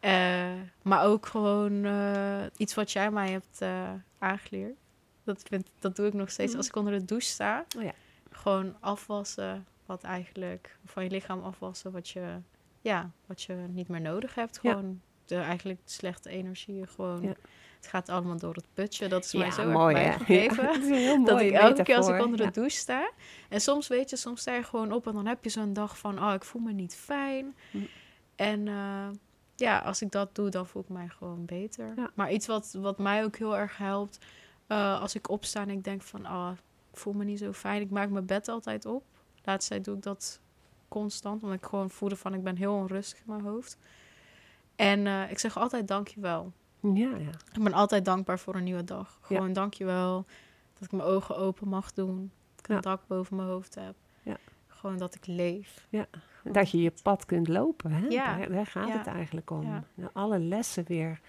[0.00, 4.76] Eh, maar ook gewoon eh, iets wat jij mij hebt eh, aangeleerd.
[5.24, 6.56] Dat, vind, dat doe ik nog steeds Mhm.
[6.58, 7.64] als ik onder de douche sta.
[7.76, 7.92] Oh ja.
[8.30, 12.36] Gewoon afwassen wat eigenlijk van je lichaam afwassen wat je,
[12.80, 14.58] ja, wat je niet meer nodig hebt.
[14.62, 14.70] Ja.
[14.70, 16.88] Gewoon de eigenlijk slechte energieën.
[16.88, 17.34] Gewoon, Ja.
[17.80, 19.08] Het gaat allemaal door het putje.
[19.08, 20.28] Dat is mij zo mooi erg.
[20.28, 22.50] Ja, het is Dat ik elke keer als ik onder de Ja.
[22.50, 23.10] douche sta.
[23.48, 25.98] En soms weet je, soms sta je gewoon op en dan heb je zo'n dag
[25.98, 27.56] van, oh, ik voel me niet fijn.
[27.70, 27.78] Hm.
[28.36, 29.08] En eh,
[29.56, 31.94] ja, als ik dat doe, dan voel ik mij gewoon beter.
[32.14, 34.18] Maar iets wat, wat mij ook heel erg helpt,
[34.66, 36.50] eh, als ik opsta en ik denk van, oh,
[36.92, 37.80] ik voel me niet zo fijn.
[37.82, 39.04] Ik maak mijn bed altijd op.
[39.42, 40.40] Tijd doe ik dat
[40.88, 43.78] constant, omdat ik gewoon voelde van, ik ben heel onrustig in mijn hoofd.
[44.76, 46.52] En eh, ik zeg altijd dankjewel.
[46.80, 47.30] Ja, ja.
[47.52, 49.18] Ik ben altijd dankbaar voor een nieuwe dag.
[49.22, 50.24] Gewoon dankjewel
[50.74, 52.30] dat ik mijn ogen open mag doen.
[52.54, 52.80] Dat ik een Ja.
[52.80, 53.94] dak boven mijn hoofd heb.
[54.22, 54.36] Ja.
[54.68, 55.86] Gewoon dat ik leef.
[56.44, 58.06] Dat je je pad kunt lopen, hè?
[58.08, 58.36] Ja.
[58.36, 58.98] Daar, daar gaat Ja.
[58.98, 59.62] het eigenlijk om.
[59.62, 59.84] Ja.
[59.94, 61.20] Nou, Alle lessen weer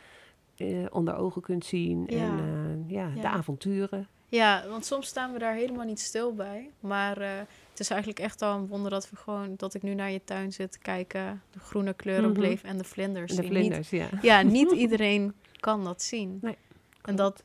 [0.56, 2.04] eh, onder ogen kunt zien.
[2.08, 2.18] Ja.
[2.18, 3.32] En eh, ja, de Ja.
[3.32, 4.08] avonturen.
[4.28, 6.70] Ja, want soms staan we daar helemaal niet stil bij.
[6.80, 7.30] Maar eh,
[7.70, 10.24] het is eigenlijk echt al een wonder dat we gewoon dat ik nu naar je
[10.24, 12.40] tuin zit te kijken, de groene kleuren Mhm.
[12.40, 13.36] bleef en de vlinders.
[13.36, 14.08] De vlinders, ja.
[14.22, 16.38] Ja, niet iedereen kan dat zien.
[16.42, 16.58] Nee,
[17.02, 17.44] en dat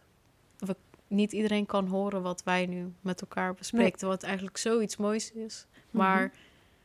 [0.58, 0.76] we
[1.08, 3.98] niet iedereen kan horen wat wij nu met elkaar bespreken.
[4.00, 4.10] Nee.
[4.10, 5.66] Het eigenlijk zoiets moois is.
[5.90, 6.34] Maar Mhm.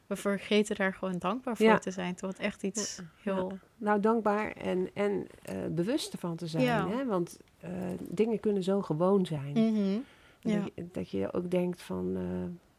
[0.07, 1.77] we vergeten daar gewoon dankbaar voor Ja.
[1.77, 2.13] te zijn.
[2.15, 3.57] Terwijl het echt iets Ja, heel...
[3.77, 6.89] Nou, dankbaar en, en eh, bewust ervan te zijn.
[6.89, 7.05] Hè?
[7.05, 9.51] Want eh, dingen kunnen zo gewoon zijn.
[9.51, 9.99] Mhm.
[10.39, 10.59] Ja.
[10.59, 12.23] Dat, je, dat je ook denkt van, eh,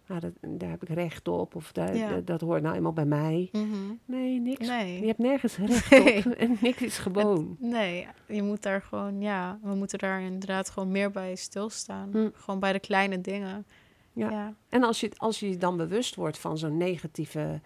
[0.06, 1.54] nou, dat, daar heb ik recht op.
[1.54, 2.08] Of daar, Ja.
[2.10, 3.48] dat, dat hoort nou eenmaal bij mij.
[3.52, 3.66] Mhm.
[4.04, 4.68] Nee, niks.
[4.68, 5.00] Nee.
[5.00, 6.16] Je hebt nergens recht Nee.
[6.18, 6.24] op.
[6.32, 7.56] En niks is gewoon.
[7.58, 12.08] Nee, je moet daar gewoon, ja, we moeten daar inderdaad gewoon meer bij stilstaan.
[12.12, 12.28] Hm.
[12.34, 13.66] Gewoon bij de kleine dingen.
[14.12, 14.30] Ja.
[14.30, 14.54] Ja.
[14.68, 17.60] En als je, als je dan bewust wordt van zo'n negatieve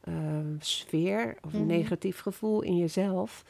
[0.00, 0.14] eh,
[0.58, 1.68] sfeer of een Mhm.
[1.68, 3.44] negatief gevoel in jezelf,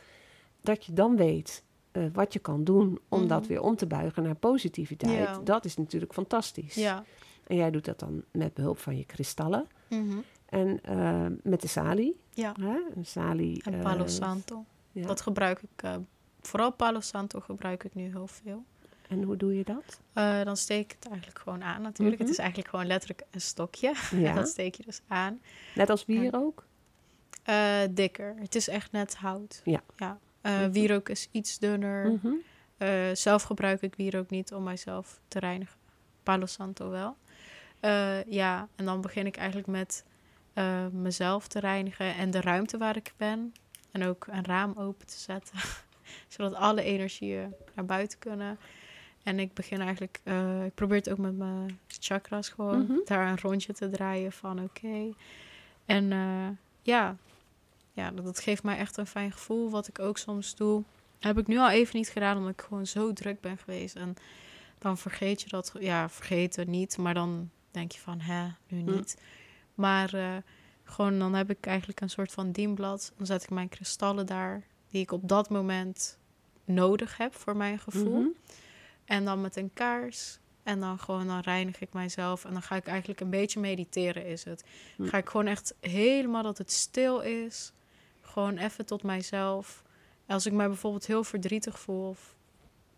[0.60, 3.28] dat je dan weet eh, wat je kan doen om Mhm.
[3.28, 5.18] dat weer om te buigen naar positiviteit.
[5.28, 5.40] Ja.
[5.44, 6.74] Dat is natuurlijk fantastisch.
[6.74, 7.04] Ja.
[7.50, 10.18] En jij doet dat dan met behulp van je kristallen Mhm.
[10.46, 12.20] en eh, met de sali.
[12.34, 12.54] Ja.
[12.60, 12.78] Hè?
[12.94, 13.58] Een sali.
[13.64, 14.64] En eh, Palo Santo.
[14.92, 15.06] ja.
[15.06, 15.96] Dat gebruik ik, eh,
[16.40, 18.64] vooral Palo Santo gebruik ik nu heel veel.
[19.08, 20.00] En hoe doe je dat?
[20.12, 22.16] Eh, dan steek ik het eigenlijk gewoon aan natuurlijk.
[22.18, 22.26] Mhm.
[22.26, 23.94] Het is eigenlijk gewoon letterlijk een stokje.
[24.16, 24.34] Ja.
[24.34, 25.40] dat steek je dus aan.
[25.74, 26.64] Net als bier ook?
[27.42, 28.34] Eh, dikker.
[28.38, 29.60] Het is echt net hout.
[29.64, 29.80] Ja.
[29.96, 30.18] ja.
[30.40, 30.70] Eh, Mhm.
[30.70, 32.10] wierook is iets dunner.
[32.10, 32.32] Mhm.
[32.76, 35.78] Eh, zelf gebruik ik wierook niet om mijzelf te reinigen.
[36.22, 37.16] Palo Santo wel.
[37.80, 40.04] Eh, ja, en dan begin ik eigenlijk met
[40.52, 43.52] eh, mezelf te reinigen en de ruimte waar ik ben.
[43.90, 45.58] En ook een raam open te zetten.
[46.28, 48.58] zodat alle energieën naar buiten kunnen.
[49.22, 52.98] En ik begin eigenlijk, eh, ik probeer het ook met mijn chakras gewoon Mhm.
[53.04, 55.12] daar een rondje te draaien van oké.
[55.86, 56.08] En
[56.82, 57.16] ja,
[57.92, 59.70] ja dat, dat geeft mij echt een fijn gevoel.
[59.70, 60.82] Wat ik ook soms doe,
[61.20, 63.96] heb ik nu al even niet gedaan omdat ik gewoon zo druk ben geweest.
[63.96, 64.14] En
[64.78, 68.90] dan vergeet je dat, ja, vergeten niet, maar dan denk je van hè, nu Hm.
[68.90, 69.16] niet.
[69.74, 70.36] Maar eh,
[70.84, 73.12] gewoon dan heb ik eigenlijk een soort van dienblad.
[73.16, 76.18] Dan zet ik mijn kristallen daar, die ik op dat moment
[76.64, 78.20] nodig heb voor mijn gevoel.
[78.20, 78.28] Mhm.
[79.04, 80.38] En dan met een kaars.
[80.62, 82.44] En dan gewoon, dan reinig ik mijzelf.
[82.44, 84.64] En dan ga ik eigenlijk een beetje mediteren, is het.
[84.96, 85.06] Hm.
[85.06, 87.72] Ga ik gewoon echt helemaal dat het stil is.
[88.20, 89.82] Gewoon even tot mijzelf.
[90.26, 92.08] Als ik mij bijvoorbeeld heel verdrietig voel...
[92.08, 92.34] of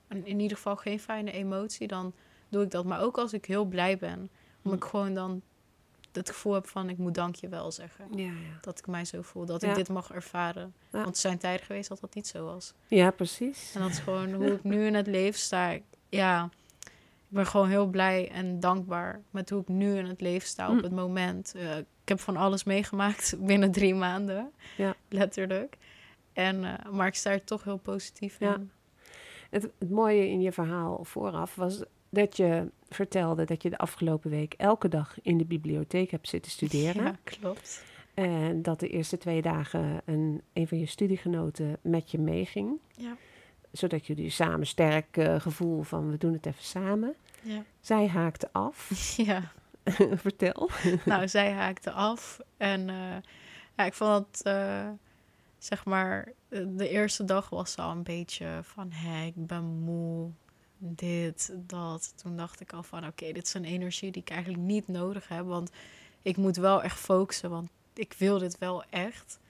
[0.09, 1.87] in ieder geval geen fijne emotie...
[1.87, 2.13] dan
[2.49, 2.85] doe ik dat.
[2.85, 4.31] Maar ook als ik heel blij ben...
[4.63, 5.43] omdat ik gewoon dan
[6.13, 6.89] het gevoel heb van...
[6.89, 8.07] ik moet dankjewel zeggen.
[8.17, 8.33] Ja, ja.
[8.61, 9.47] Dat ik mij zo voel.
[9.47, 9.69] Dat Ja.
[9.69, 10.75] ik dit mag ervaren.
[10.91, 12.75] Want er zijn tijden geweest dat dat niet zo was.
[12.89, 13.73] ja, precies.
[13.75, 15.79] En dat is gewoon hoe ik nu in het leven sta.
[16.09, 16.49] Ja,
[17.29, 20.69] ik ben gewoon heel blij en dankbaar met hoe ik nu in het leven sta
[20.69, 20.83] op Mm.
[20.83, 21.55] het moment.
[21.57, 24.95] Eh, ik heb van alles meegemaakt binnen drie maanden, Ja.
[25.09, 25.77] letterlijk.
[26.33, 28.71] En, eh, maar ik sta er toch heel positief in.
[29.51, 34.55] Het mooie in je verhaal vooraf was dat je vertelde dat je de afgelopen week
[34.57, 37.05] elke dag in de bibliotheek hebt zitten studeren.
[37.05, 37.85] Ja, klopt.
[38.15, 42.79] En dat de eerste twee dagen een, een van je studiegenoten met je meeging.
[42.97, 43.17] Ja.
[43.71, 47.15] Zodat jullie samen sterk eh, gevoel van we doen het even samen.
[47.43, 47.63] Ja.
[47.81, 48.91] Zij haakte af.
[49.17, 49.53] ja.
[50.15, 50.71] Vertel.
[51.05, 52.41] nou, zij haakte af.
[52.57, 53.17] En eh,
[53.77, 54.89] ja, ik vond het, eh,
[55.59, 60.31] zeg maar, de eerste dag was al een beetje van, hé, ik ben moe,
[60.85, 62.13] dit, dat.
[62.17, 65.29] Toen dacht ik al van, oké, dit is een energie die ik eigenlijk niet nodig
[65.29, 65.71] heb, want
[66.23, 69.41] ik moet wel echt focussen, want ik wil dit wel echt.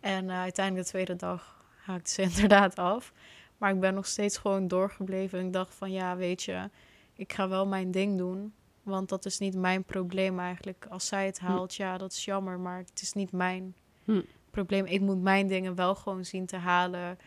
[0.00, 3.12] En eh, uiteindelijk de tweede dag haakte ze inderdaad af.
[3.58, 5.38] Maar ik ben nog steeds gewoon doorgebleven.
[5.38, 6.70] En ik dacht van, ja, weet je,
[7.14, 8.52] ik ga wel mijn ding doen.
[8.82, 10.86] Want dat is niet mijn probleem eigenlijk.
[10.90, 12.58] Als zij het haalt, ja, dat is jammer.
[12.58, 14.20] Maar het is niet mijn Hm.
[14.50, 14.84] probleem.
[14.86, 17.18] Ik moet mijn dingen wel gewoon zien te halen.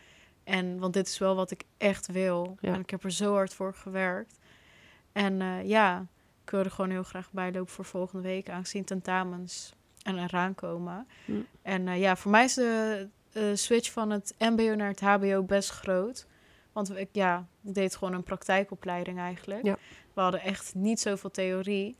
[0.44, 2.56] En, want dit is wel wat ik echt wil.
[2.60, 2.72] Ja.
[2.72, 4.38] En ik heb er zo hard voor gewerkt.
[5.12, 6.06] En eh, ja,
[6.44, 8.48] ik wil er gewoon heel graag bij lopen voor volgende week.
[8.48, 11.06] Aangezien tentamens en eraan komen.
[11.24, 11.32] Hm.
[11.62, 15.42] En eh, ja, voor mij is de eh, switch van het mbo naar het hbo
[15.42, 16.26] best groot.
[16.72, 19.64] Want ik, ja, ik deed gewoon een praktijkopleiding eigenlijk.
[19.64, 19.76] Ja.
[20.12, 21.96] We hadden echt niet zoveel theorie.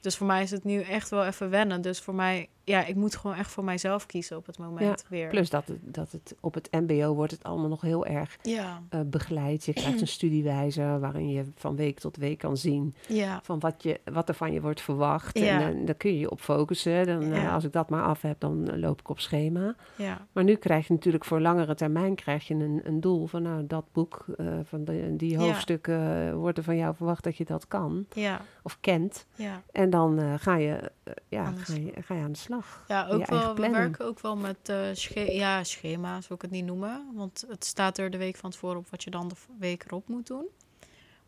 [0.00, 1.80] Dus voor mij is het nu echt wel even wennen.
[1.80, 5.28] Dus voor mij, ja, ik moet gewoon echt voor mijzelf kiezen op het moment weer.
[5.28, 8.82] Plus dat het, dat het op het mbo wordt het allemaal nog heel erg Ja,
[8.88, 9.64] eh, begeleid.
[9.64, 13.82] Je krijgt een studiewijzer waarin je van week tot week kan zien ja, van wat,
[13.82, 15.38] je, wat er van je wordt verwacht.
[15.38, 15.60] Ja.
[15.60, 17.06] En eh, daar kun je je op focussen.
[17.06, 17.54] Dan, eh, Ja.
[17.54, 19.74] als ik dat maar af heb, dan loop ik op schema.
[19.96, 23.42] ja, Maar nu krijg je natuurlijk voor langere termijn krijg je een, een doel van
[23.42, 24.24] nou, dat boek,
[24.64, 25.38] van de, die Ja.
[25.38, 29.26] hoofdstukken, wordt er van jou verwacht dat je dat kan ja, of kent.
[29.34, 29.62] ja.
[29.72, 30.90] En dan ga, je,
[31.28, 32.57] ja, ga, je, ga je aan de slag.
[32.88, 36.64] Ja, ook wel, we werken ook wel met sche ja, schema's, zou ik het niet
[36.64, 37.06] noemen.
[37.14, 40.08] Want het staat er de week van tevoren op wat je dan de week erop
[40.08, 40.46] moet doen.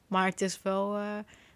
[0.06, 1.02] Maar het is wel, eh,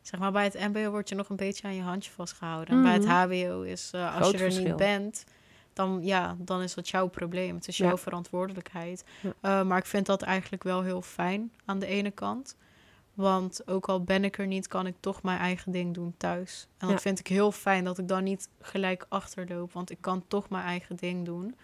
[0.03, 2.75] zeg maar, bij het mbo word je nog een beetje aan je handje vastgehouden.
[2.75, 3.13] En bij het Mhm.
[3.15, 4.65] hbo is, eh, als je er verschil.
[4.65, 5.25] niet bent,
[5.73, 7.55] dan, ja, dan is dat jouw probleem.
[7.55, 7.87] Het is Ja.
[7.87, 9.05] jouw verantwoordelijkheid.
[9.43, 9.65] Ja.
[9.65, 12.57] Maar ik vind dat eigenlijk wel heel fijn aan de ene kant.
[13.15, 16.69] Want ook al ben ik er niet, kan ik toch mijn eigen ding doen thuis.
[16.79, 17.03] En dat Ja.
[17.03, 19.73] vind ik heel fijn dat ik dan niet gelijk achterloop.
[19.73, 21.55] Want ik kan toch mijn eigen ding doen.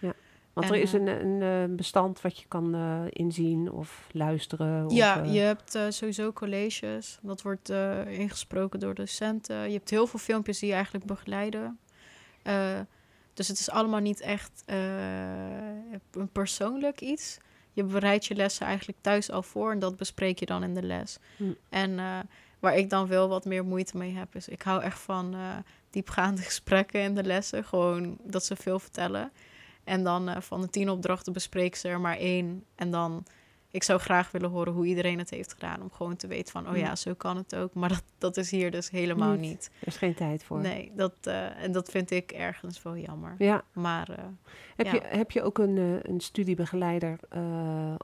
[0.53, 4.07] Want En, er is eh, een, een eh, bestand wat je kan eh, inzien of
[4.11, 4.85] luisteren.
[4.85, 7.19] Of, ja, je hebt sowieso colleges.
[7.21, 7.69] Dat wordt
[8.07, 9.55] ingesproken door docenten.
[9.55, 11.79] Je hebt heel veel filmpjes die je eigenlijk begeleiden.
[13.33, 14.63] Dus het is allemaal niet echt
[16.11, 17.37] een persoonlijk iets.
[17.73, 20.83] Je bereidt je lessen eigenlijk thuis al voor en dat bespreek je dan in de
[20.83, 21.17] les.
[21.37, 21.43] Hm.
[21.69, 22.19] En eh,
[22.59, 25.57] waar ik dan wel wat meer moeite mee heb, is ik hou echt van eh,
[25.89, 27.63] diepgaande gesprekken in de lessen.
[27.63, 29.31] Gewoon dat ze veel vertellen.
[29.83, 32.65] En dan eh, van de tien opdrachten bespreken ze er maar één.
[32.75, 33.25] En dan,
[33.71, 35.81] ik zou graag willen horen hoe iedereen het heeft gedaan.
[35.81, 36.95] Om gewoon te weten van, oh ja, Hm.
[36.95, 37.73] zo kan het ook.
[37.73, 39.39] Maar dat, dat is hier dus helemaal Niet.
[39.41, 39.71] niet.
[39.79, 40.59] Er is geen tijd voor.
[40.59, 43.35] Nee, dat, eh, en dat vind ik ergens wel jammer.
[43.37, 43.63] Ja.
[43.73, 44.23] Maar eh,
[44.75, 44.91] Heb, Ja.
[44.93, 47.19] je, heb je ook een, eh, een studiebegeleider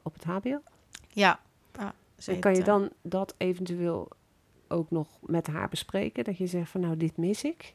[0.03, 0.62] op het HBO?
[1.10, 1.39] ja,
[1.80, 4.08] ja ze En kan je dan dat eventueel
[4.67, 6.23] ook nog met haar bespreken?
[6.23, 7.73] Dat je zegt van nou, dit mis ik.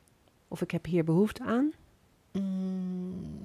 [0.49, 1.73] Of ik heb hier behoefte aan.
[2.33, 3.41] Mm,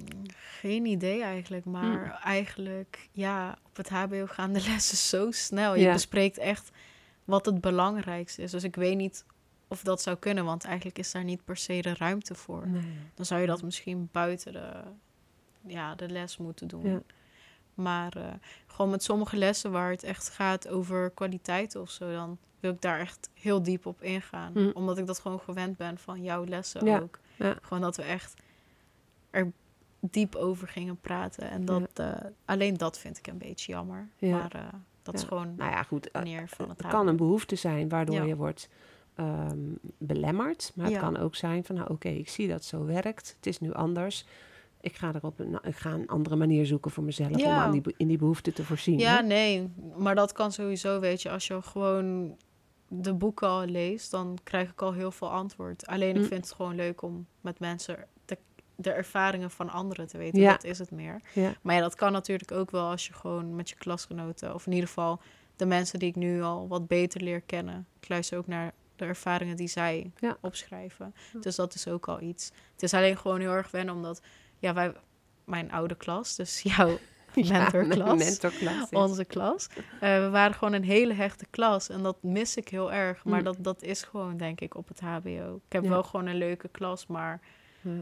[0.60, 2.26] geen idee eigenlijk, maar Hm.
[2.26, 5.74] eigenlijk, ja, op het HBO gaan de lessen zo snel.
[5.74, 5.92] Je Ja.
[5.92, 6.70] bespreekt echt
[7.24, 8.50] wat het belangrijkste is.
[8.50, 9.24] Dus ik weet niet
[9.68, 12.66] of dat zou kunnen, want eigenlijk is daar niet per se de ruimte voor.
[13.14, 14.72] Dan zou je dat misschien buiten de,
[15.66, 16.88] ja, de les moeten doen.
[16.90, 17.00] Ja.
[17.74, 18.24] Maar eh,
[18.66, 22.80] gewoon met sommige lessen waar het echt gaat over kwaliteit of zo, dan wil ik
[22.80, 24.52] daar echt heel diep op ingaan.
[24.52, 24.70] Hm.
[24.74, 27.18] Omdat ik dat gewoon gewend ben van jouw lessen Ja, ook.
[27.36, 27.56] ja.
[27.62, 28.34] Gewoon dat we echt
[29.30, 29.52] er
[30.00, 31.50] diep over gingen praten.
[31.50, 32.12] En dat, eh,
[32.44, 34.08] alleen dat vind ik een beetje jammer.
[34.16, 34.36] Ja.
[34.38, 34.62] Maar eh,
[35.02, 36.10] dat is gewoon Nou ja, goed.
[36.10, 38.68] eh, van het Het kan een behoefte zijn waardoor je wordt
[39.14, 39.58] ehm,
[39.98, 40.72] belemmerd.
[40.74, 43.34] Maar het kan ook zijn van, nou oké, ik zie dat het zo werkt.
[43.36, 44.26] Het is nu anders.
[44.80, 47.70] Ik ga, er op een, ik ga een andere manier zoeken voor mezelf om aan
[47.70, 48.98] die, in die behoefte te voorzien.
[48.98, 49.22] Ja, hè?
[49.22, 49.68] nee.
[49.96, 51.30] Maar dat kan sowieso, weet je.
[51.30, 52.36] Als je gewoon
[52.88, 55.86] de boeken al leest, dan krijg ik al heel veel antwoord.
[55.86, 56.28] Alleen ik Hm.
[56.28, 58.06] vind het gewoon leuk om met mensen
[58.80, 60.40] de, ervaringen van anderen te weten.
[60.40, 60.50] Ja.
[60.52, 61.20] Dat is het meer.
[61.32, 61.52] Ja.
[61.62, 64.54] Maar ja, dat kan natuurlijk ook wel als je gewoon met je klasgenoten...
[64.54, 65.20] of in ieder geval
[65.56, 67.86] de mensen die ik nu al wat beter leer kennen...
[68.00, 70.36] ik luister ook naar de ervaringen die zij Ja.
[70.40, 71.14] opschrijven.
[71.40, 72.50] Dus dat is ook al iets.
[72.72, 74.20] Het is alleen gewoon heel erg wennen, omdat...
[74.58, 74.92] ja, wij,
[75.44, 76.98] mijn oude klas, dus jouw
[77.34, 78.18] mentorklas.
[78.18, 78.88] mentorklas.
[78.90, 79.66] onze klas.
[80.00, 83.24] Eh, we waren gewoon een hele hechte klas en dat mis ik heel erg.
[83.24, 83.44] Maar Mm.
[83.44, 85.60] dat, dat is gewoon, denk ik, op het HBO.
[85.66, 87.40] Ik heb wel gewoon een leuke klas, maar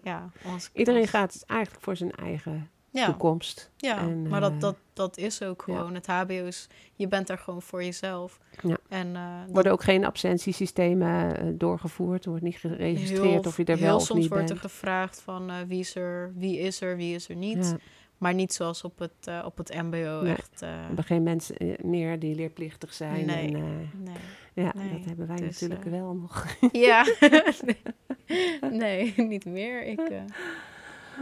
[0.03, 0.31] Ja.
[0.73, 3.71] Iedereen gaat eigenlijk voor zijn eigen ja, toekomst.
[3.77, 3.99] ja.
[3.99, 5.75] en, maar dat, eh, dat, dat is ook ja.
[5.77, 5.95] gewoon.
[5.95, 8.41] Het HBO is, je bent daar gewoon voor jezelf.
[8.63, 8.77] Ja.
[8.89, 12.25] En eh, Er worden ook geen absentiesystemen eh, doorgevoerd.
[12.25, 14.57] Er wordt niet geregistreerd heel, of je er wel of soms niet wordt bent.
[14.57, 17.65] er gevraagd van wie, is er, wie is er, wie is er niet.
[17.65, 17.77] Ja,
[18.19, 20.35] Maar niet zoals op het, op het mbo Nee.
[20.35, 20.61] echt.
[20.61, 23.27] we hebben geen mensen meer die leerplichtig zijn.
[23.27, 23.55] Nee.
[23.55, 24.15] En, nee.
[24.65, 26.47] Ja, Nee, dat hebben wij dus, natuurlijk eh, wel nog.
[26.89, 27.07] Ja,
[28.71, 29.85] nee, niet meer.
[29.85, 30.23] Ik, eh,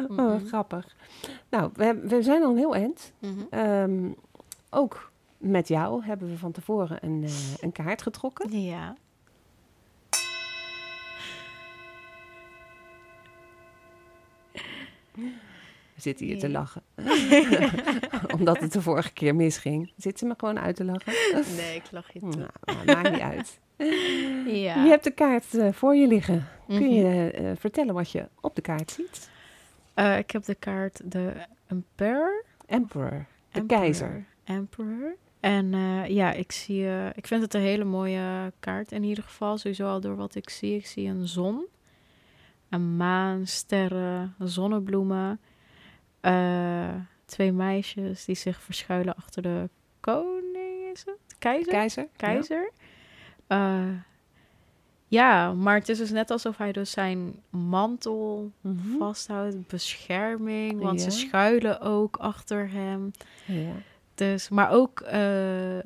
[0.09, 0.97] Oh, grappig.
[1.49, 3.13] Nou, we, we zijn al een heel eind.
[3.19, 3.41] Mhm.
[3.51, 4.13] Ehm,
[4.71, 8.61] ook met jou hebben we van tevoren een, eh, een kaart getrokken.
[8.61, 8.97] Ja.
[16.05, 16.83] Zitten hier te lachen.
[18.37, 19.93] Omdat het de vorige keer misging.
[19.97, 21.13] Zit ze me gewoon uit te lachen?
[21.57, 22.29] Nee, ik lach je toe.
[22.37, 23.61] Nou, nou, maakt niet uit.
[24.47, 24.83] Ja.
[24.83, 26.47] Je hebt de kaart eh, voor je liggen.
[26.69, 26.93] Kun Mhm.
[26.93, 29.31] je eh, vertellen wat je op de kaart ziet?
[29.95, 31.33] Eh, ik heb de kaart de
[31.67, 32.45] Emperor.
[32.67, 33.11] Emperor,
[33.51, 33.81] de Emperor.
[33.83, 34.25] keizer.
[34.45, 35.17] Emperor.
[35.41, 35.73] En
[36.13, 36.87] ja, ik zie...
[37.15, 39.59] ik vind het een hele mooie kaart in ieder geval.
[39.59, 40.77] Sowieso al door wat ik zie.
[40.77, 41.65] Ik zie een zon.
[42.69, 45.41] Een maan, sterren, zonnebloemen.
[46.25, 49.69] Eh, twee meisjes die zich verschuilen achter de
[50.01, 51.37] koning, is het?
[51.39, 51.73] Keizer?
[51.73, 52.09] Keizer?
[52.17, 52.71] keizer.
[53.49, 54.05] Ja.
[55.09, 58.51] ja, maar het is dus net alsof hij dus zijn mantel.
[58.61, 58.97] Mhm.
[58.99, 63.11] vasthoudt, bescherming, want ze schuilen ook achter hem.
[63.45, 63.73] Ja.
[64.15, 65.79] Dus, maar ook eh,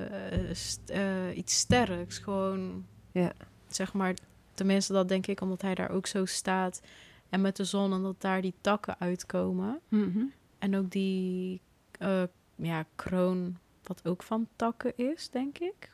[0.53, 3.33] st- eh, iets sterks, gewoon, Ja.
[3.69, 4.15] zeg maar,
[4.55, 6.81] tenminste dat denk ik, omdat hij daar ook zo staat
[7.29, 10.25] en met de zon en dat daar die takken uitkomen Mhm.
[10.59, 11.61] en ook die
[11.99, 12.23] eh,
[12.57, 15.91] ja, kroon, wat ook van takken is, denk ik.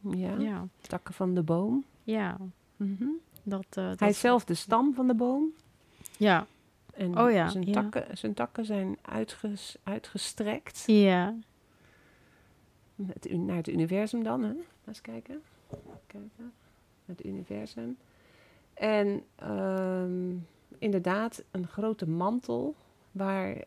[0.00, 0.34] ja.
[0.38, 1.84] Ja, takken van de boom.
[2.02, 2.36] ja.
[2.76, 3.06] Mhm.
[3.42, 5.52] Dat, eh, dat Hij is zelf de stam van de boom.
[6.16, 6.46] Ja,
[6.94, 7.72] En Oh ja, zijn, ja.
[7.72, 10.82] Takken, zijn takken zijn uitges, uitgestrekt.
[10.86, 11.34] ja.
[13.06, 14.48] Het, naar het universum dan, hè?
[14.52, 15.42] Laat eens kijken.
[16.06, 16.52] kijken.
[17.06, 17.96] Het universum.
[18.74, 20.36] En ehm,
[20.78, 22.74] inderdaad een grote mantel
[23.12, 23.64] waar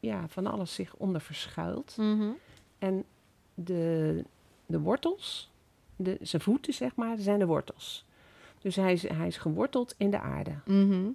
[0.00, 1.96] ja, van alles zich onder verschuilt.
[1.96, 2.30] Mhm.
[2.78, 3.04] En
[3.54, 4.24] de,
[4.66, 5.50] de wortels,
[5.96, 8.04] de, zijn voeten zeg maar, zijn de wortels.
[8.58, 10.54] Dus hij is, hij is geworteld in de aarde.
[10.64, 11.10] Mhm.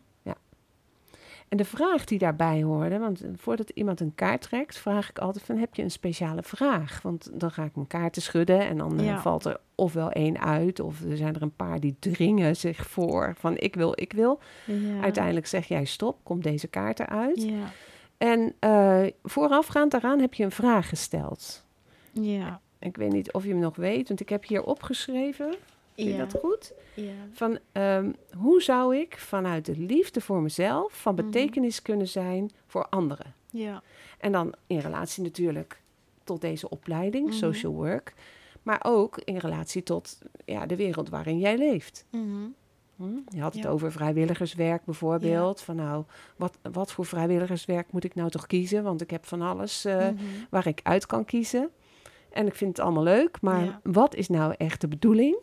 [1.50, 5.20] En de vraag die daarbij hoorde, want eh, voordat iemand een kaart trekt, vraag ik
[5.20, 7.02] altijd van heb je een speciale vraag?
[7.02, 10.80] Want dan ga ik mijn kaarten schudden en dan eh, valt er ofwel één uit
[10.80, 14.40] of er zijn er een paar die dringen zich voor van ik wil, ik wil.
[14.66, 15.02] Ja.
[15.02, 17.44] Uiteindelijk zeg jij stop, komt deze kaart eruit.
[17.44, 17.72] Ja.
[18.18, 21.66] En eh, voorafgaand daaraan heb je een vraag gesteld.
[22.12, 22.62] Ja.
[22.80, 25.56] Ik weet niet of je hem nog weet, want ik heb hier opgeschreven.
[25.98, 26.26] Vind je Ja.
[26.26, 26.74] dat goed?
[26.94, 27.12] Ja.
[27.32, 31.26] Van ehm, hoe zou ik vanuit de liefde voor mezelf van Mhm.
[31.26, 33.34] betekenis kunnen zijn voor anderen?
[33.52, 33.84] Ja.
[34.20, 35.82] En dan in relatie natuurlijk
[36.24, 37.36] tot deze opleiding, Mhm.
[37.36, 38.14] social work.
[38.64, 42.06] Maar ook in relatie tot ja, de wereld waarin jij leeft.
[42.12, 42.24] Mhm.
[42.96, 43.04] Hm?
[43.30, 43.70] Je had het Ja.
[43.70, 45.62] over vrijwilligerswerk bijvoorbeeld.
[45.62, 46.04] Van nou,
[46.36, 48.84] wat, wat voor vrijwilligerswerk moet ik nou toch kiezen?
[48.84, 50.08] Want ik heb van alles eh,
[50.50, 51.70] waar ik uit kan kiezen.
[52.32, 55.38] En ik vind het allemaal leuk, maar wat is nou echt de bedoeling?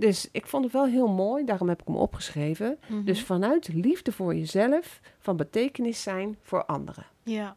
[0.00, 2.78] Dus ik vond het wel heel mooi, daarom heb ik hem opgeschreven.
[2.88, 3.04] Mhm.
[3.04, 7.06] Dus vanuit liefde voor jezelf, van betekenis zijn voor anderen.
[7.22, 7.56] Ja.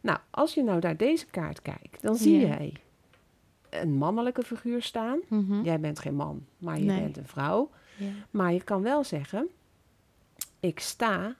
[0.00, 2.46] Nou, als je nou naar deze kaart kijkt, dan zie Ja.
[2.46, 2.72] jij
[3.70, 5.18] een mannelijke figuur staan.
[5.28, 5.62] Mhm.
[5.62, 7.00] Jij bent geen man, maar je Nee.
[7.00, 7.70] bent een vrouw.
[7.96, 8.06] Ja.
[8.30, 9.48] Maar je kan wel zeggen,
[10.60, 11.34] ik sta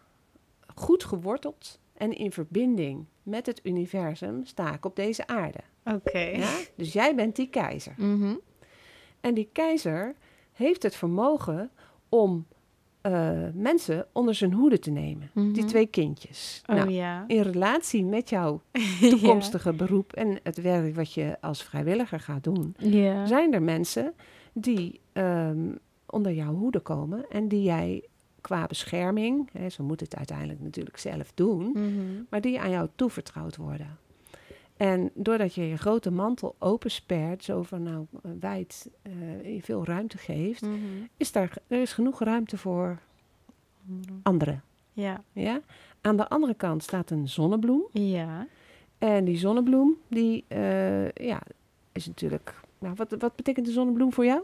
[0.75, 5.61] goed geworteld en in verbinding met het universum sta ik op deze aarde.
[5.85, 6.19] Oké.
[6.19, 6.57] Ja?
[6.75, 7.95] Dus jij bent die keizer.
[7.97, 8.35] Mhm.
[9.21, 10.15] En die keizer
[10.53, 11.71] heeft het vermogen
[12.09, 12.47] om
[13.01, 15.31] eh, mensen onder zijn hoede te nemen.
[15.35, 15.67] Die Mhm.
[15.67, 16.63] twee kindjes.
[16.67, 17.25] Oh Nou, ja.
[17.27, 18.61] in relatie met jouw
[19.01, 19.09] Ja.
[19.09, 23.27] toekomstige beroep en het werk wat je als vrijwilliger gaat doen, Ja.
[23.27, 24.15] zijn er mensen
[24.53, 25.71] die ehm,
[26.07, 28.05] onder jouw hoede komen en die jij
[28.41, 32.23] qua bescherming, hè, ze moeten het uiteindelijk natuurlijk zelf doen, Mhm.
[32.31, 33.99] maar die aan jou toevertrouwd worden.
[34.79, 38.91] En doordat je je grote mantel openspert, zo van nou eh, wijd,
[39.43, 40.77] je veel ruimte geeft, Mhm.
[41.17, 42.99] is daar, er is genoeg ruimte voor
[44.23, 44.63] anderen.
[44.93, 45.23] Ja.
[45.33, 45.61] Ja?
[46.01, 47.83] Aan de andere kant staat een zonnebloem.
[47.93, 48.47] Ja.
[48.99, 51.41] En die zonnebloem, die eh, ja,
[51.93, 52.55] is natuurlijk...
[52.79, 54.41] Nou, wat, wat betekent de zonnebloem voor jou?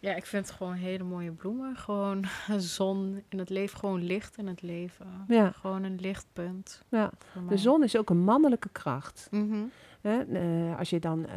[0.00, 1.76] Ja, ik vind het gewoon hele mooie bloemen.
[1.76, 2.24] Gewoon
[2.58, 5.06] zon in het leven, gewoon licht in het leven.
[5.28, 5.50] Ja.
[5.50, 6.82] Gewoon een lichtpunt.
[6.88, 7.10] Ja.
[7.48, 9.28] De zon is ook een mannelijke kracht.
[9.30, 9.62] Mhm.
[10.00, 10.22] Hè?
[10.22, 11.34] Eh, als je dan eh,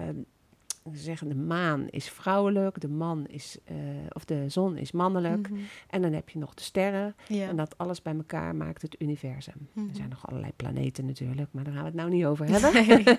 [0.92, 3.76] zeggen de maan is vrouwelijk, de man is, eh,
[4.10, 5.50] of de zon is mannelijk.
[5.50, 5.60] Mhm.
[5.90, 7.16] En dan heb je nog de sterren.
[7.28, 7.48] Ja.
[7.48, 9.68] En dat alles bij elkaar maakt het universum.
[9.74, 9.90] Mhm.
[9.90, 12.74] Er zijn nog allerlei planeten natuurlijk, maar daar gaan we het nou niet over hebben.
[12.74, 13.18] Nee.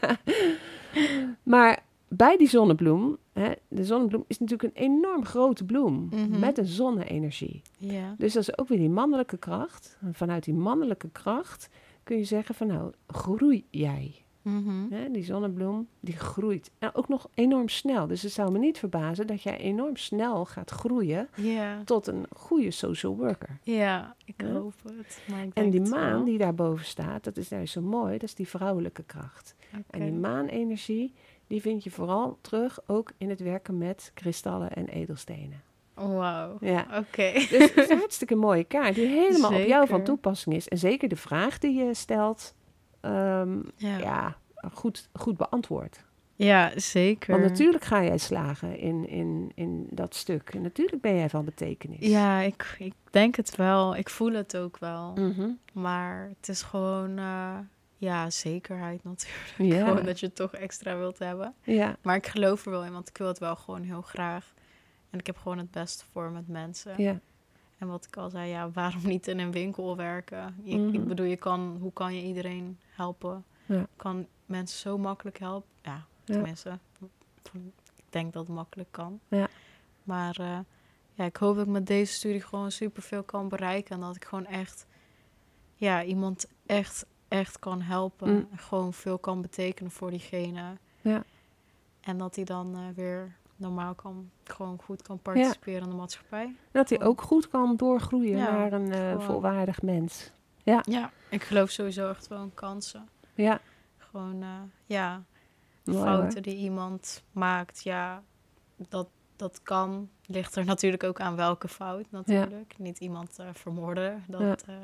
[1.55, 1.83] maar
[2.17, 6.39] bij die zonnebloem, hè, de zonnebloem is natuurlijk een enorm grote bloem Mhm.
[6.39, 7.63] met een zonne-energie.
[7.79, 8.15] ja.
[8.19, 9.99] Dus dat is ook weer die mannelijke kracht.
[10.01, 11.69] En vanuit die mannelijke kracht
[12.03, 14.15] kun je zeggen van nou, groei jij.
[14.43, 14.91] Mhm.
[14.91, 16.71] Hè, die zonnebloem, die groeit.
[16.79, 18.07] En ook nog enorm snel.
[18.07, 21.29] Dus het zou me niet verbazen dat jij enorm snel gaat groeien
[21.85, 23.59] tot een goede social worker.
[23.63, 24.53] Ja, ik Ja.
[24.53, 25.23] hoop het.
[25.29, 26.25] Maar ik En die maan wel.
[26.25, 29.55] die daarboven staat, dat is juist zo mooi, dat is die vrouwelijke kracht.
[29.91, 31.13] En die maanenergie,
[31.47, 35.63] die vind je vooral terug ook in het werken met kristallen en edelstenen.
[35.95, 36.57] Wauw.
[36.61, 36.87] Ja.
[36.99, 37.33] Oké.
[37.33, 40.69] Dus het is een hartstikke mooie kaart die helemaal op jou van toepassing is.
[40.69, 42.55] En zeker de vraag die je stelt,
[43.01, 43.99] ehm, Ja.
[43.99, 44.37] ja,
[44.73, 46.05] goed, goed beantwoord.
[46.37, 47.31] ja, zeker.
[47.39, 50.51] Want natuurlijk ga jij slagen in, in, in dat stuk.
[50.55, 51.99] En natuurlijk ben jij van betekenis.
[52.01, 53.97] Ja, ik, ik denk het wel.
[53.97, 55.13] Ik voel het ook wel.
[55.15, 55.49] Mhm.
[55.73, 57.59] Maar het is gewoon, eh,
[58.05, 59.55] ja, zekerheid natuurlijk.
[59.59, 59.85] Ja.
[59.89, 61.55] Gewoon dat je het toch extra wilt hebben.
[61.63, 64.53] ja, Maar ik geloof er wel in, want ik wil het wel gewoon heel graag.
[65.11, 67.03] En ik heb gewoon het beste voor met mensen.
[67.03, 67.21] ja,
[67.79, 70.55] En wat ik al zei, ja, waarom niet in een winkel werken?
[70.63, 70.95] Je- Mhm.
[70.95, 73.45] Ik bedoel, je kan, hoe kan je iedereen helpen?
[73.67, 73.87] Ja.
[73.97, 75.69] Kan mensen zo makkelijk helpen.
[75.83, 75.93] Ja,
[76.25, 76.35] Ja.
[76.35, 76.79] tenminste,
[77.97, 79.21] ik denk dat het makkelijk kan.
[79.29, 79.49] Ja.
[80.03, 80.59] Maar eh,
[81.15, 83.95] ja, ik hoop dat ik met deze studie gewoon superveel kan bereiken.
[83.95, 84.87] En dat ik gewoon echt,
[85.75, 88.31] ja, iemand echt, echt kan helpen.
[88.31, 88.49] Mm.
[88.51, 90.63] En gewoon veel kan betekenen voor diegene.
[91.01, 91.23] Ja.
[92.01, 96.55] En dat hij dan eh, weer normaal kan, gewoon goed kan participeren in de maatschappij.
[96.71, 100.33] dat hij ook goed kan doorgroeien Ja, naar een eh, volwaardig mens.
[100.63, 103.09] Ja, ik geloof sowieso echt wel in kansen.
[103.35, 103.61] Ja,
[103.99, 104.49] Gewoon, eh,
[104.87, 105.23] ja,
[105.85, 106.07] mooi hoor.
[106.07, 108.23] fouten die iemand maakt, ja,
[108.89, 110.09] dat, dat kan.
[110.27, 112.75] Ligt er natuurlijk ook aan welke fout natuurlijk.
[112.79, 114.25] Niet iemand vermoorden.
[114.29, 114.75] Dat, Ja.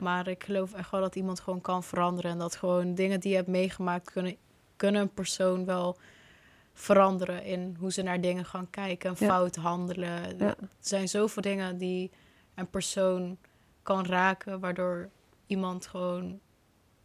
[0.00, 2.30] Maar ik geloof echt wel dat iemand gewoon kan veranderen.
[2.30, 4.36] En dat gewoon dingen die je hebt meegemaakt kunnen,
[4.76, 5.96] kunnen een persoon wel
[6.72, 9.26] veranderen in hoe ze naar dingen gaan kijken en Ja.
[9.26, 10.38] fout handelen.
[10.38, 10.46] Ja.
[10.46, 12.10] Er zijn zoveel dingen die
[12.54, 13.38] een persoon
[13.82, 15.08] kan raken, waardoor
[15.46, 16.40] iemand gewoon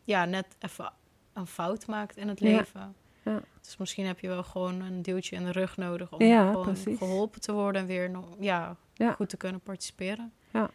[0.03, 0.91] ja, net even
[1.33, 2.95] een fout maakt in het leven.
[3.23, 3.41] Ja.
[3.61, 6.97] Dus misschien heb je wel gewoon een duwtje in de rug nodig om gewoon precies.
[6.97, 8.75] geholpen te worden en weer nog, Ja.
[9.15, 10.33] goed te kunnen participeren.
[10.51, 10.69] Ja.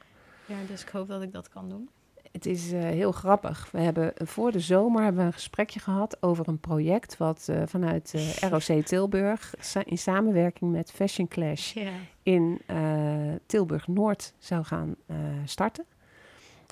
[0.47, 1.91] ja, dus ik hoop dat ik dat kan doen.
[2.33, 3.68] Het is eh, heel grappig.
[3.72, 7.47] We hebben eh, voor de zomer hebben we een gesprekje gehad over een project wat
[7.51, 8.14] eh, vanuit
[8.51, 11.76] ROC Tilburg sa- in samenwerking met Fashion Clash
[12.22, 12.61] in
[13.47, 14.97] Tilburg Noord zou gaan
[15.45, 15.85] starten.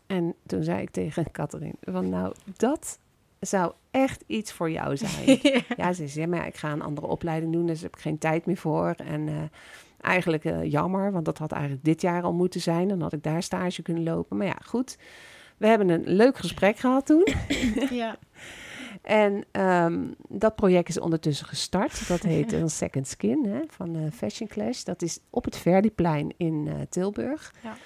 [0.07, 2.99] En toen zei ik tegen Catherine van nou dat
[3.41, 5.39] zou echt iets voor jou zijn.
[5.77, 8.19] Ja, ze zei, maar ja, ik ga een andere opleiding doen, dus heb ik geen
[8.19, 8.95] tijd meer voor.
[8.97, 9.51] En
[10.01, 12.89] eigenlijk jammer, want dat had eigenlijk dit jaar al moeten zijn.
[12.89, 14.37] Dan had ik daar stage kunnen lopen.
[14.37, 14.99] Maar ja, goed.
[15.57, 17.27] We hebben een leuk gesprek gehad toen.
[17.91, 18.19] ja.
[19.03, 22.09] En ehm, dat project is ondertussen gestart.
[22.09, 24.83] Dat heet een Second Skin hè, van eh, Fashion Clash.
[24.83, 27.55] Dat is op het Verdiplein in eh, Tilburg.
[27.63, 27.77] Ja.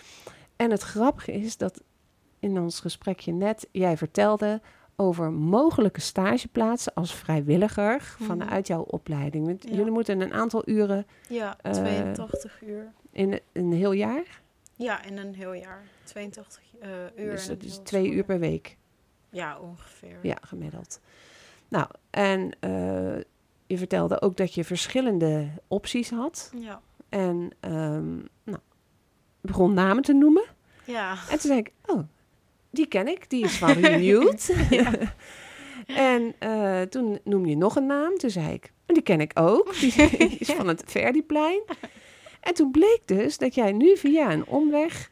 [0.56, 1.82] En het grappige is dat
[2.38, 4.60] in ons gesprekje net jij vertelde
[4.96, 8.24] over mogelijke stageplaatsen als vrijwilliger Mhm.
[8.28, 9.46] vanuit jouw opleiding.
[9.46, 9.74] Want Ja.
[9.74, 12.92] Jullie moeten een aantal uren ja, Eh, 82 uur.
[13.12, 14.40] in een heel jaar.
[14.76, 15.82] Ja, in een heel jaar.
[16.10, 17.30] 82 eh, uur.
[17.30, 18.76] dus dat is twee uur per week.
[19.30, 20.18] Ja, ongeveer.
[20.22, 21.00] Ja, gemiddeld.
[21.68, 23.16] Nou, en eh,
[23.66, 26.52] je vertelde ook dat je verschillende opties had.
[26.56, 26.80] Ja.
[27.08, 28.58] En ehm nou,
[29.40, 30.44] begon namen te noemen.
[30.84, 31.10] Ja.
[31.12, 32.02] En toen zei ik, oh,
[32.70, 33.30] die ken ik.
[33.30, 34.54] Die is van Renewed.
[35.86, 38.16] en eh, toen noemde je nog een naam.
[38.16, 39.74] Toen zei ik, "Oh, die ken ik ook.
[39.80, 39.92] Die
[40.38, 41.62] is van het Verdiplein.
[42.40, 45.10] En toen bleek dus dat jij nu via een omweg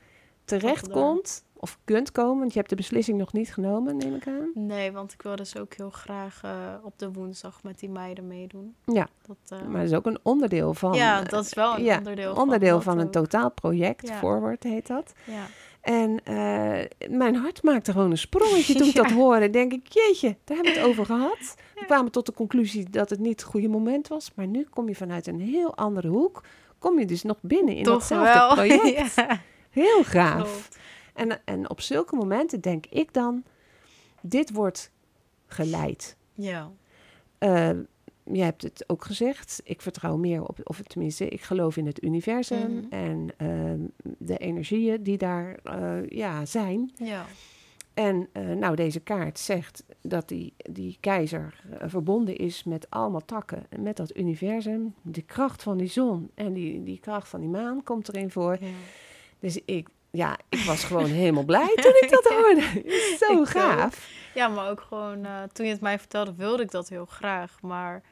[0.48, 1.44] terecht komt...
[1.56, 4.50] of kunt komen, want je hebt de beslissing nog niet genomen, neem ik aan.
[4.54, 8.26] Nee, want ik wil dus ook heel graag eh, op de woensdag met die meiden
[8.26, 8.74] meedoen.
[8.84, 10.92] Ja, Dat, eh, maar dat is ook een onderdeel van...
[10.92, 13.28] ja, eh, dat is wel een ja, onderdeel, onderdeel van, van dat een ook.
[13.28, 14.08] totaal project.
[14.08, 14.14] Ja.
[14.18, 15.12] Forward heet dat.
[15.24, 15.46] Ja.
[15.80, 19.50] En eh, mijn hart maakte gewoon een sprongetje toen ik dat hoorde.
[19.50, 21.54] Denk ik, jeetje, daar hebben we het over gehad.
[21.74, 24.30] We kwamen tot de conclusie dat het niet het goede moment was.
[24.34, 26.42] Maar nu kom je vanuit een heel andere hoek.
[26.78, 28.54] Kom je dus nog binnen in Toch datzelfde wel.
[28.78, 29.14] project.
[29.14, 29.40] ja,
[29.78, 30.68] Heel gaaf.
[31.14, 33.42] En, en op zulke momenten denk ik dan,
[34.20, 34.90] dit wordt
[35.46, 36.16] geleid.
[36.34, 36.70] Ja.
[37.38, 37.70] Eh,
[38.32, 42.02] je hebt het ook gezegd, ik vertrouw meer op, of tenminste, ik geloof in het
[42.02, 42.84] universum Mhm.
[42.90, 43.80] en ehm,
[44.18, 46.90] de energieën die daar eh, ja, zijn.
[46.96, 47.24] Ja.
[47.94, 53.66] En eh, nou, deze kaart zegt dat die, die keizer verbonden is met allemaal takken,
[53.78, 54.94] met dat universum.
[55.02, 58.56] De kracht van die zon en die, die kracht van die maan komt erin voor.
[58.60, 58.66] ja.
[59.40, 62.60] Dus ik, ja, ik was gewoon helemaal blij toen ik dat hoorde.
[63.18, 63.48] Zo Ik ook.
[63.48, 64.08] gaaf.
[64.34, 67.58] Ja, maar ook gewoon, eh, toen je het mij vertelde, wilde ik dat heel graag.
[67.62, 68.02] Maar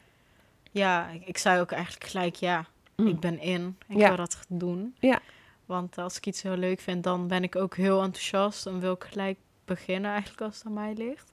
[0.71, 2.65] ja, ik, ik zei ook eigenlijk gelijk, ja,
[2.97, 3.07] Mm.
[3.07, 3.77] ik ben in.
[3.89, 4.09] Ik Ja.
[4.09, 4.95] wil dat doen.
[4.99, 5.19] Ja.
[5.67, 8.67] Want als ik iets heel leuk vind, dan ben ik ook heel enthousiast.
[8.67, 11.31] En wil ik gelijk beginnen eigenlijk als het aan mij ligt.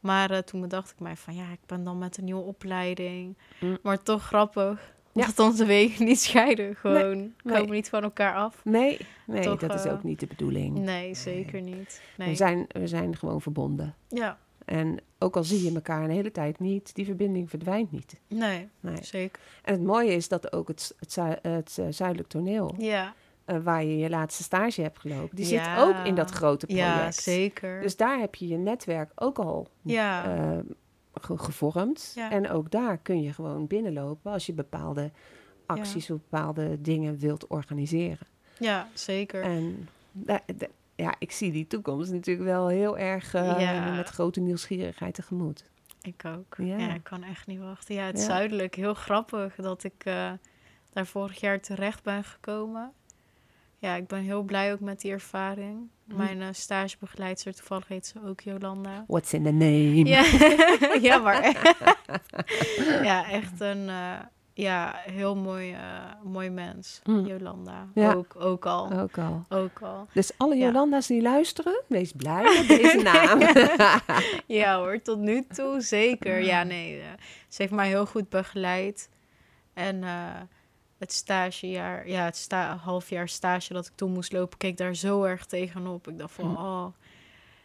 [0.00, 3.36] Maar eh, toen bedacht ik mij van, ja, ik ben dan met een nieuwe opleiding.
[3.60, 3.78] Mm.
[3.82, 5.26] Maar toch grappig Ja.
[5.26, 6.74] dat onze wegen niet scheiden.
[6.76, 7.54] Gewoon, nee.
[7.56, 8.60] komen niet van elkaar af.
[8.64, 10.78] Nee, nee Toch, dat is eh, ook niet de bedoeling.
[10.78, 12.02] Nee, zeker niet.
[12.16, 12.28] Nee.
[12.28, 13.94] We, zijn, we zijn gewoon verbonden.
[14.08, 18.20] Ja, En ook al zie je elkaar een hele tijd niet, die verbinding verdwijnt niet.
[18.28, 18.96] nee, Nee.
[19.02, 19.40] zeker.
[19.62, 23.14] En het mooie is dat ook het, het, het eh, zuidelijk toneel, Ja,
[23.44, 25.74] eh, waar je je laatste stage hebt gelopen, die Ja.
[25.76, 26.86] zit ook in dat grote project.
[26.88, 27.80] ja zeker.
[27.80, 30.62] Dus daar heb je je netwerk ook al ja,
[31.20, 32.12] ge- gevormd.
[32.14, 32.30] Ja.
[32.30, 35.10] En ook daar kun je gewoon binnenlopen als je bepaalde
[35.66, 38.26] acties of bepaalde dingen wilt organiseren.
[38.58, 39.42] ja, zeker.
[39.42, 39.88] En
[40.94, 43.94] ja, ik zie die toekomst natuurlijk wel heel erg eh, Ja.
[43.94, 45.64] met grote nieuwsgierigheid tegemoet.
[46.02, 46.54] Ik ook.
[46.58, 46.78] Ja.
[46.78, 46.94] Ja.
[46.94, 47.94] ik kan echt niet wachten.
[47.94, 48.24] Ja, het Ja.
[48.24, 50.32] zuidelijk, heel grappig dat ik eh,
[50.92, 52.92] daar vorig jaar terecht ben gekomen.
[53.78, 55.88] Ja, ik ben heel blij ook met die ervaring.
[56.08, 56.16] Hm.
[56.16, 59.04] Mijn eh stagebegeleidster, toevallig heet ze ook Jolanda.
[59.06, 60.04] What's in the name?
[60.04, 60.24] Ja,
[61.08, 61.42] ja maar
[63.08, 64.12] ja, echt een eh,
[64.54, 65.80] ja, heel mooi, eh,
[66.24, 67.26] mooi mens, Mm.
[67.26, 67.86] Jolanda.
[67.94, 68.12] Ja.
[68.12, 68.92] Ook, ook al.
[68.92, 69.44] Ook al.
[69.48, 70.06] Ook al.
[70.12, 70.66] Dus alle Ja.
[70.66, 73.40] Jolanda's die luisteren, wees blij met deze naam.
[74.46, 76.42] Ja hoor, tot nu toe zeker.
[76.42, 77.02] Ja, nee.
[77.48, 79.08] ze heeft mij heel goed begeleid.
[79.74, 80.04] En
[80.98, 85.22] het stagejaar, ja, het sta halfjaar stage dat ik toen moest lopen, keek daar zo
[85.22, 86.08] erg tegenop.
[86.08, 86.62] Ik dacht van, Hm.
[86.62, 86.86] oh.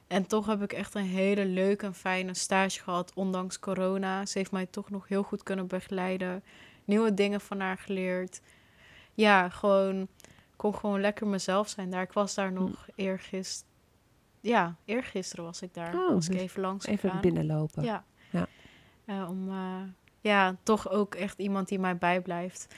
[0.07, 4.25] En toch heb ik echt een hele leuke en fijne stage gehad, ondanks corona.
[4.25, 6.43] Ze heeft mij toch nog heel goed kunnen begeleiden.
[6.85, 8.41] Nieuwe dingen van haar geleerd.
[9.13, 10.07] Ja, gewoon,
[10.55, 12.01] kon gewoon lekker mezelf zijn daar.
[12.01, 13.69] Ik was daar nog eergisteren.
[14.41, 15.95] Ja, eergisteren was ik daar.
[15.95, 17.21] Oh, was ik dus even langs Even gegaan.
[17.21, 17.83] binnenlopen.
[17.83, 18.03] Ja.
[18.29, 18.47] Ja.
[19.05, 19.81] Eh, om eh,
[20.21, 22.75] ja, toch ook echt iemand die mij bijblijft.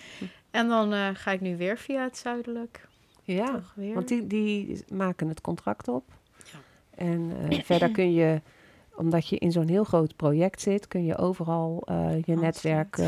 [0.53, 2.87] En dan eh, ga ik nu weer via het zuidelijk.
[3.23, 6.03] Ja, want die, die maken het contract op.
[6.37, 6.59] Ja.
[6.95, 8.41] En eh, verder kun je,
[8.95, 12.99] omdat je in zo'n heel groot project zit, kun je overal eh, je netwerk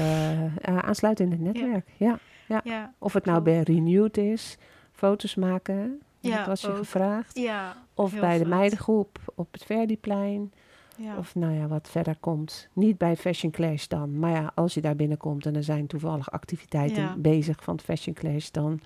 [0.62, 1.88] aansluiten in het netwerk.
[1.98, 2.20] Ja.
[2.64, 4.58] Ja, Of het nou bij Renewed is,
[4.92, 6.78] foto's maken, Ja, dat was je ook.
[6.78, 7.38] gevraagd.
[7.38, 10.54] ja, Of bij de meidengroep op het Verdiplein.
[10.98, 11.18] Ja.
[11.18, 12.68] Of nou ja, wat verder komt.
[12.74, 14.20] Niet bij Fashion Clash dan.
[14.20, 17.16] Maar ja, als je daar binnenkomt en er zijn toevallig activiteiten Ja.
[17.18, 18.80] bezig van Fashion Clash, dan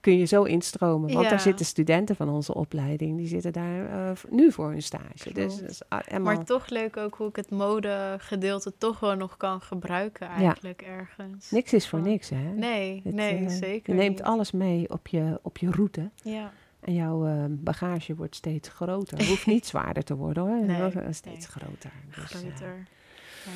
[0.00, 1.12] kun je zo instromen.
[1.12, 1.30] Want Ja.
[1.30, 5.32] daar zitten studenten van onze opleiding, die zitten daar eh, nu voor hun stage.
[5.32, 5.80] Dus.
[6.20, 11.50] Maar toch leuk ook hoe ik het modegedeelte toch wel nog kan gebruiken eigenlijk ergens.
[11.50, 12.52] niks is voor niks, hè?
[12.52, 14.22] Nee, Het, nee, eh, zeker Je neemt niet.
[14.26, 16.10] alles mee op je, op je route.
[16.22, 16.52] Ja,
[16.84, 19.18] En jouw eh, bagage wordt steeds groter.
[19.18, 20.64] Het hoeft niet zwaarder te worden hoor.
[20.64, 21.62] Nee, wordt, eh, steeds nee.
[21.64, 21.90] groter.
[22.14, 22.86] Dus, eh, groter.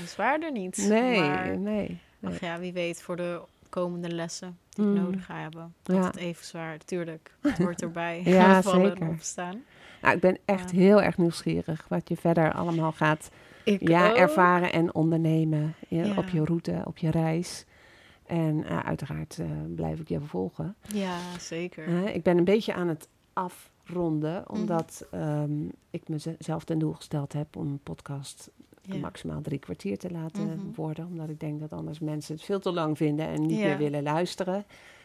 [0.07, 0.77] Zwaarder niet.
[0.89, 1.99] nee, Maar, nee.
[2.23, 4.97] ach ja, wie weet voor de komende lessen die ik Mm.
[5.03, 5.75] nodig ga hebben.
[5.83, 6.03] Dat Ja.
[6.07, 7.35] het even zwaar, tuurlijk.
[7.41, 8.23] Het hoort erbij.
[8.25, 9.03] Ja, Vallen zeker.
[9.03, 9.63] en opstaan.
[10.03, 10.77] Nou, ik ben echt Ja.
[10.79, 13.31] heel erg nieuwsgierig wat je verder allemaal gaat
[13.65, 14.17] Ik ja, ook.
[14.17, 17.65] ervaren en ondernemen ja, op je route, op je reis.
[18.27, 19.39] En uiteraard
[19.75, 20.75] blijf ik je volgen.
[20.93, 22.15] Ja, zeker.
[22.15, 23.09] Ik ben een beetje aan het
[23.43, 24.61] afronden, Mhm.
[24.61, 28.51] omdat ehm, ik mezelf ten doel gesteld heb om een podcast
[28.83, 28.97] Ja.
[28.97, 30.59] maximaal drie kwartier te laten Mhm.
[30.75, 31.07] worden.
[31.07, 33.65] Omdat ik denk dat anders mensen het veel te lang vinden en niet Ja.
[33.67, 34.65] meer willen luisteren.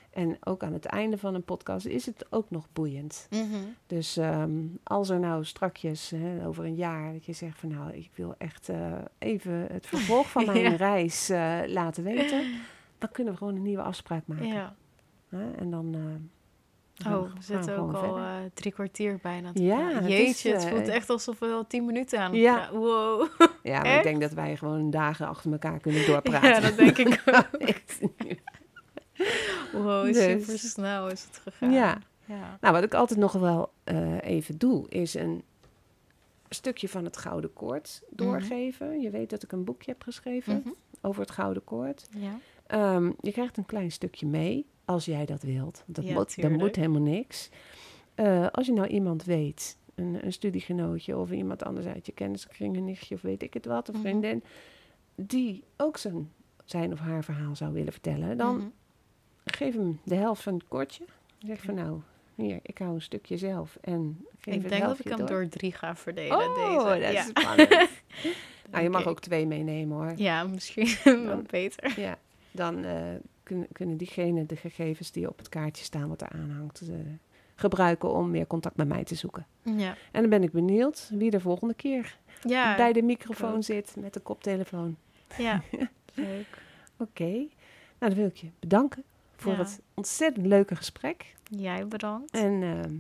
[0.10, 3.28] En ook aan het einde van een podcast is het ook nog boeiend.
[3.30, 3.44] Mhm.
[3.88, 4.52] Dus ehm,
[4.84, 8.36] als er nou strakjes hè, over een jaar dat je zegt van nou, ik wil
[8.38, 10.76] echt eh, even het vervolg van mijn Ja.
[10.76, 12.44] reis eh, laten weten,
[12.98, 14.48] dan kunnen we gewoon een nieuwe afspraak maken.
[14.48, 14.76] Ja.
[15.58, 15.94] En dan.
[15.96, 16.02] eh,
[17.08, 19.52] Oh, we- zitten ook al eh, drie kwartier bijna.
[19.54, 19.98] te Ja, praten.
[19.98, 22.70] het Jeetje, is, het voelt eh, echt alsof we al tien minuten aan het Ja.
[22.72, 23.28] Wow.
[23.64, 26.50] ja, maar ik denk dat wij gewoon dagen achter elkaar kunnen doorpraten.
[26.50, 27.58] Ja, dat denk ik ook.
[29.72, 30.18] Wow, Dus.
[30.24, 31.72] super snel is het gegaan.
[31.72, 31.98] Ja.
[32.26, 32.58] ja.
[32.62, 35.44] Nou, wat ik altijd nog wel eh, even doe, is een
[36.50, 39.02] stukje van het Gouden Koord doorgeven.
[39.02, 40.70] Je weet dat ik een boekje heb geschreven Mhm.
[41.02, 42.08] over het Gouden Koord.
[42.18, 42.40] Ja.
[42.68, 45.84] Ehm, je krijgt een klein stukje mee, als jij dat wilt.
[45.86, 46.58] Dat, Ja, moet, dat tuurlijk.
[46.62, 47.50] moet helemaal niks.
[48.16, 52.76] Eh, als je nou iemand weet, een, een studiegenootje of iemand anders uit je kenniskring,
[52.78, 54.04] een nichtje of weet ik het wat, een Mhm.
[54.04, 54.44] vriendin.
[55.16, 56.32] die ook zijn,
[56.66, 58.68] zijn of haar verhaal zou willen vertellen, dan Mhm.
[59.46, 61.04] geef hem de helft van het kortje.
[61.46, 62.00] Zeg van nou,
[62.36, 65.28] hier, ik hou een stukje zelf en geef Ik denk dat ik hem door.
[65.28, 66.38] door drie ga verdelen.
[66.38, 67.00] Oh, deze.
[67.02, 67.20] dat ja.
[67.22, 67.70] is spannend.
[68.72, 70.14] nou, je mag ook twee meenemen hoor.
[70.16, 72.00] Ja, misschien wel Dan- beter.
[72.00, 72.18] Ja,
[72.52, 73.02] dan eh,
[73.54, 76.96] kunnen, kunnen diegenen de gegevens die op het kaartje staan wat er aanhangt eh,
[77.56, 79.46] gebruiken om meer contact met mij te zoeken.
[79.62, 83.64] Ja, En dan ben ik benieuwd wie de volgende keer ja, bij de microfoon ook.
[83.64, 84.98] zit met de koptelefoon.
[85.38, 85.62] ja.
[86.14, 86.62] leuk.
[86.98, 87.48] Oké, nou
[88.00, 89.04] dan wil ik je bedanken
[89.36, 89.58] voor Ja.
[89.58, 91.36] het ontzettend leuke gesprek.
[91.50, 92.32] Jij bedankt.
[92.32, 92.96] En ehm,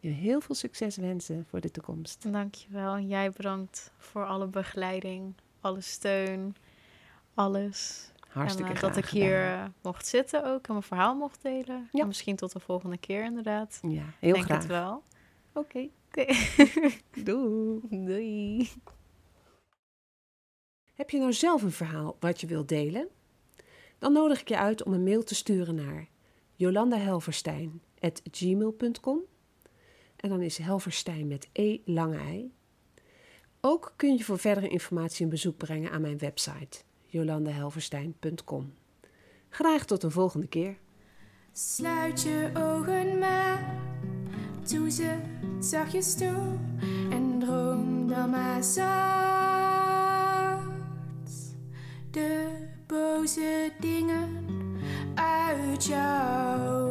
[0.00, 2.32] je heel veel succes wensen voor de toekomst.
[2.32, 2.94] Dankjewel.
[2.94, 6.56] En jij bedankt voor alle begeleiding, alle steun,
[7.34, 8.10] alles.
[8.28, 11.88] Hartstikke en eh, dat ik hier eh, mocht zitten ook en mijn verhaal mocht delen.
[11.92, 12.00] Ja.
[12.00, 13.78] En misschien tot de volgende keer inderdaad.
[13.82, 14.58] Ja, heel Denk graag.
[14.58, 15.02] het wel.
[15.52, 16.26] Oké, Oké.
[17.24, 17.80] doei.
[17.90, 18.70] Doei.
[20.94, 23.08] Heb je nou zelf een verhaal wat je wilt delen?
[23.98, 26.08] Dan nodig ik je uit om een mail te sturen naar
[26.54, 29.18] jolandahelverstein.gmail.com
[30.16, 32.52] En dan is Helverstein met E lange ei.
[33.60, 38.72] Ook kun je voor verdere informatie een bezoek brengen aan mijn website jolandahelverstein.com.
[39.48, 40.76] Graag tot een volgende keer.
[41.52, 43.74] Sluit je ogen maar,
[44.70, 45.16] doe ze
[45.60, 46.56] zachtjes toe
[47.10, 48.86] en droom dan maar zacht.
[52.10, 54.44] De boze dingen
[55.14, 56.87] uit jouw